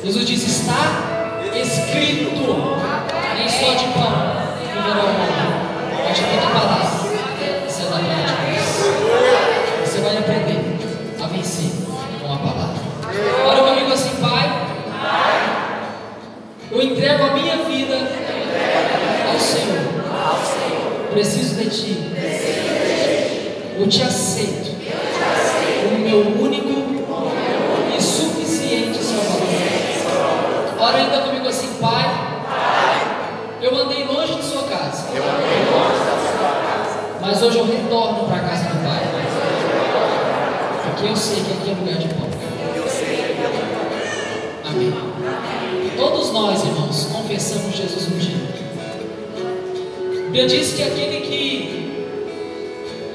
Jesus 0.04 0.26
disse: 0.26 0.50
Está 0.50 1.40
escrito, 1.56 2.32
nem 3.38 3.48
só 3.48 3.74
de 3.74 3.86
pão 3.94 4.44
viverá 4.60 5.02
o 5.02 5.08
homem, 5.08 5.32
mas 6.06 6.18
de 6.18 6.24
toda 6.26 6.48
palavra. 6.48 6.84
Isso 7.66 7.82
é 7.82 7.86
da 7.86 7.92
parte 7.92 8.10
de 8.10 8.52
Deus. 8.52 9.88
Você 9.88 10.02
vai 10.02 10.18
aprender 10.18 10.60
a 11.22 11.28
vencer 11.28 11.72
com 12.22 12.34
a 12.34 12.38
palavra. 12.38 12.84
Ora 13.46 13.62
comigo 13.70 13.94
assim, 13.94 14.16
Pai. 14.20 14.68
Eu 16.70 16.82
entrego 16.82 17.24
a 17.24 17.34
minha 17.34 17.58
vida 17.64 17.96
ao 19.32 19.40
Senhor. 19.40 19.94
Preciso 21.14 21.56
de 21.56 21.70
Ti. 21.70 21.98
Eu 23.80 23.88
te 23.88 24.04
aceito 24.04 24.74
como 25.84 26.00
meu 26.00 26.20
único 26.42 26.53
Ainda 31.04 31.22
comigo 31.22 31.48
assim, 31.50 31.68
Pai. 31.82 32.06
Eu 33.62 33.78
andei 33.78 34.06
longe 34.06 34.36
de 34.36 34.44
Sua 34.44 34.64
casa. 34.64 35.08
Mas 37.20 37.42
hoje 37.42 37.58
eu 37.58 37.66
retorno 37.66 38.26
para 38.26 38.38
a 38.38 38.40
casa 38.40 38.70
do 38.70 38.84
Pai. 38.84 39.02
Porque 40.84 41.08
eu 41.08 41.16
sei 41.16 41.44
que 41.44 41.52
aqui 41.52 41.72
é 41.72 41.76
lugar 41.76 41.96
de 41.96 42.08
pão. 42.08 42.30
Amém. 44.66 44.94
Todos 45.98 46.32
nós, 46.32 46.64
irmãos, 46.64 47.10
confessamos 47.12 47.76
Jesus 47.76 48.08
um 48.08 48.18
dia. 48.18 48.54
Bíblia 50.26 50.48
diz 50.48 50.74
que 50.74 50.84
aquele 50.84 51.22
que 51.22 51.84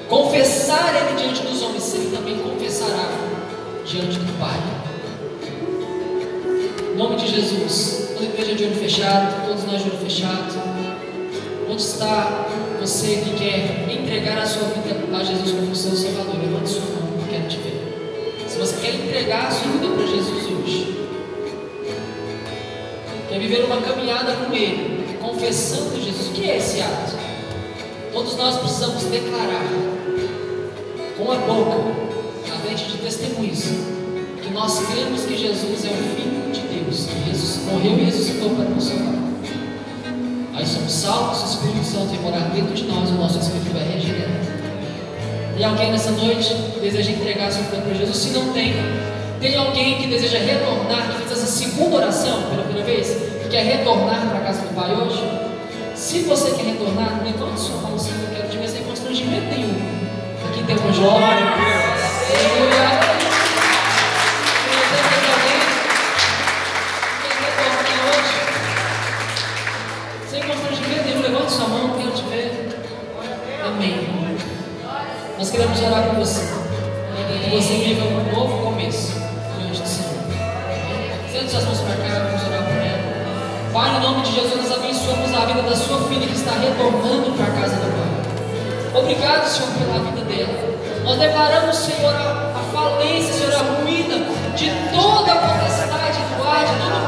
confessar 0.09 0.95
Ele 0.95 1.20
diante 1.20 1.43
dos 1.43 1.62
homens, 1.62 1.95
Ele 1.95 2.16
também 2.16 2.39
confessará 2.39 3.09
diante 3.84 4.18
do 4.18 4.39
Pai. 4.39 4.78
Nome 6.99 7.14
de 7.14 7.28
Jesus, 7.28 8.09
toda 8.14 8.24
igreja 8.24 8.57
de 8.57 8.64
olho 8.64 8.74
fechado, 8.74 9.46
todos 9.46 9.62
nós 9.66 9.84
de 9.84 9.88
olho 9.88 10.01
fechado. 10.01 10.53
Onde 11.70 11.80
está 11.80 12.49
você 12.80 13.22
que 13.24 13.36
quer 13.38 13.88
entregar 13.88 14.36
a 14.38 14.44
sua 14.44 14.64
vida 14.64 15.16
a 15.16 15.22
Jesus 15.22 15.53
como 15.53 15.76
seu 15.76 15.92
Salvador? 15.94 16.34
Levante 16.42 16.68
sua 16.68 16.80
mão, 16.80 17.20
eu 17.20 17.28
quero 17.30 17.46
te 17.46 17.57
ver. 17.59 18.44
Se 18.49 18.59
você 18.59 18.80
quer 18.80 18.94
entregar 18.96 19.46
a 19.46 19.51
sua 19.53 19.70
vida 19.70 19.86
para 19.94 20.07
Jesus 20.09 20.44
hoje, 20.46 21.07
quer 23.28 23.38
viver 23.38 23.64
uma 23.66 23.80
caminhada 23.80 24.32
com 24.32 24.53
Ele, 24.53 25.16
confessando 25.20 26.03
Jesus, 26.03 26.30
o 26.30 26.32
que 26.32 26.51
é 26.51 26.57
esse 26.57 26.80
ato? 26.80 27.16
Todos 28.12 28.36
nós 28.36 28.57
precisamos 28.57 29.05
declarar 29.05 29.68
com 31.16 31.30
a 31.30 31.36
boca, 31.36 31.78
na 32.49 32.57
frente 32.57 32.86
de 32.86 32.99
testemunhos, 32.99 33.97
que 34.49 34.55
nós 34.55 34.86
cremos 34.86 35.22
que 35.22 35.36
Jesus 35.36 35.84
é 35.84 35.88
o 35.88 36.16
Filho 36.16 36.53
de 36.53 36.61
Deus, 36.61 37.07
que 37.07 37.30
Jesus 37.30 37.64
morreu 37.70 37.99
e 37.99 38.05
ressuscitou 38.05 38.51
para 38.51 38.64
nos 38.64 38.84
salvar. 38.84 39.14
Aí 40.55 40.66
somos 40.66 40.90
salvos, 40.90 41.42
o 41.42 41.46
Espírito 41.46 41.84
Santo 41.84 42.07
vai 42.07 42.18
morar 42.18 42.51
dentro 42.51 42.74
de 42.74 42.84
nós, 42.84 43.11
o 43.11 43.14
nosso 43.14 43.38
Espírito 43.38 43.72
vai 43.74 43.84
regenerar. 43.84 44.40
Tem 45.55 45.64
alguém 45.64 45.92
nessa 45.92 46.12
noite 46.12 46.55
que 46.72 46.80
deseja 46.80 47.11
entregar 47.11 47.53
sua 47.53 47.62
vida 47.64 47.82
para 47.82 47.94
Jesus? 47.94 48.16
Se 48.16 48.30
não 48.30 48.53
tem, 48.53 48.74
tem 49.40 49.57
alguém 49.57 49.99
que 49.99 50.07
deseja 50.07 50.38
retornar, 50.38 51.09
que 51.09 51.18
fez 51.18 51.32
essa 51.32 51.46
segunda 51.46 51.96
oração 51.96 52.42
pela 52.49 52.62
primeira 52.62 52.86
vez, 52.86 53.09
que 53.42 53.49
quer 53.51 53.64
retornar 53.64 54.28
para 54.28 54.38
a 54.38 54.42
casa 54.42 54.62
do 54.62 54.74
Pai 54.74 54.94
hoje? 54.94 55.22
Se 55.94 56.20
você 56.20 56.53
quer 56.53 56.64
retornar, 56.64 57.22
levante 57.22 57.61
sua 57.61 57.76
mão, 57.82 57.99
Senhor, 57.99 58.18
eu 58.22 58.36
quero 58.36 58.49
te 58.49 58.57
ver 58.57 58.68
sem 58.68 58.82
constrangimento 58.84 59.46
nenhum. 59.46 59.74
Aqui 60.49 60.62
tem 60.64 60.76
um 60.76 60.92
jovem. 60.92 61.20
Aleluia. 61.20 62.68
Queremos 75.79 75.97
orar 75.97 76.09
por 76.09 76.16
você. 76.16 76.41
Que 77.45 77.51
você 77.51 77.74
viva 77.74 78.05
um 78.05 78.33
novo 78.35 78.64
começo 78.64 79.12
diante 79.61 79.81
do 79.81 79.89
Senhor. 79.89 80.11
Sente 81.31 81.51
suas 81.53 81.64
mãos 81.64 81.79
para 81.79 81.95
cá, 81.95 82.18
vamos 82.18 82.43
orar 82.49 82.62
por 82.64 82.83
ela. 82.83 83.72
Pai, 83.72 83.97
em 83.97 84.01
nome 84.01 84.22
de 84.22 84.35
Jesus, 84.35 84.57
nós 84.57 84.72
abençoamos 84.72 85.35
a 85.35 85.45
vida 85.47 85.62
da 85.62 85.76
sua 85.76 86.01
filha 86.09 86.26
que 86.26 86.35
está 86.35 86.51
retornando 86.53 87.31
para 87.37 87.47
a 87.47 87.61
casa 87.61 87.76
do 87.76 87.93
Pai. 87.95 89.01
Obrigado, 89.01 89.47
Senhor, 89.47 89.70
pela 89.79 89.99
vida 90.11 90.24
dela. 90.24 91.05
Nós 91.05 91.18
declaramos, 91.18 91.76
Senhor, 91.76 92.12
a 92.12 92.62
falência, 92.72 93.35
Senhor, 93.35 93.55
a 93.55 93.81
ruína 93.81 94.16
de 94.57 94.70
toda 94.91 95.33
a 95.33 95.37
potestade 95.37 96.18
do 96.18 96.43
ar, 96.43 96.64
de 96.66 96.74
todo 96.74 96.91
o 96.91 97.08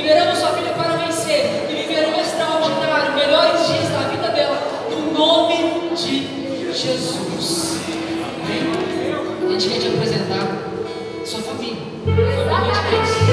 Liberamos 0.00 0.38
sua 0.38 0.48
filha 0.52 0.72
para 0.72 0.96
vencer 0.96 1.66
e 1.68 1.74
viver 1.74 2.08
um 2.08 2.18
extraordinário, 2.18 3.12
melhores 3.12 3.66
dias 3.66 3.90
da 3.90 4.08
vida 4.08 4.28
dela, 4.28 4.58
no 4.90 5.12
nome 5.12 5.90
de 5.94 6.72
Jesus. 6.72 7.80
Amém? 8.42 9.46
A 9.46 9.52
gente 9.52 9.68
quer 9.68 9.78
te 9.78 9.88
apresentar 9.88 10.56
sua 11.26 11.42
família. 11.42 11.82
Família 12.06 12.82
de 12.82 12.90
Deus. 12.90 13.29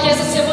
Que 0.00 0.08
essa 0.08 0.24
semana 0.24 0.49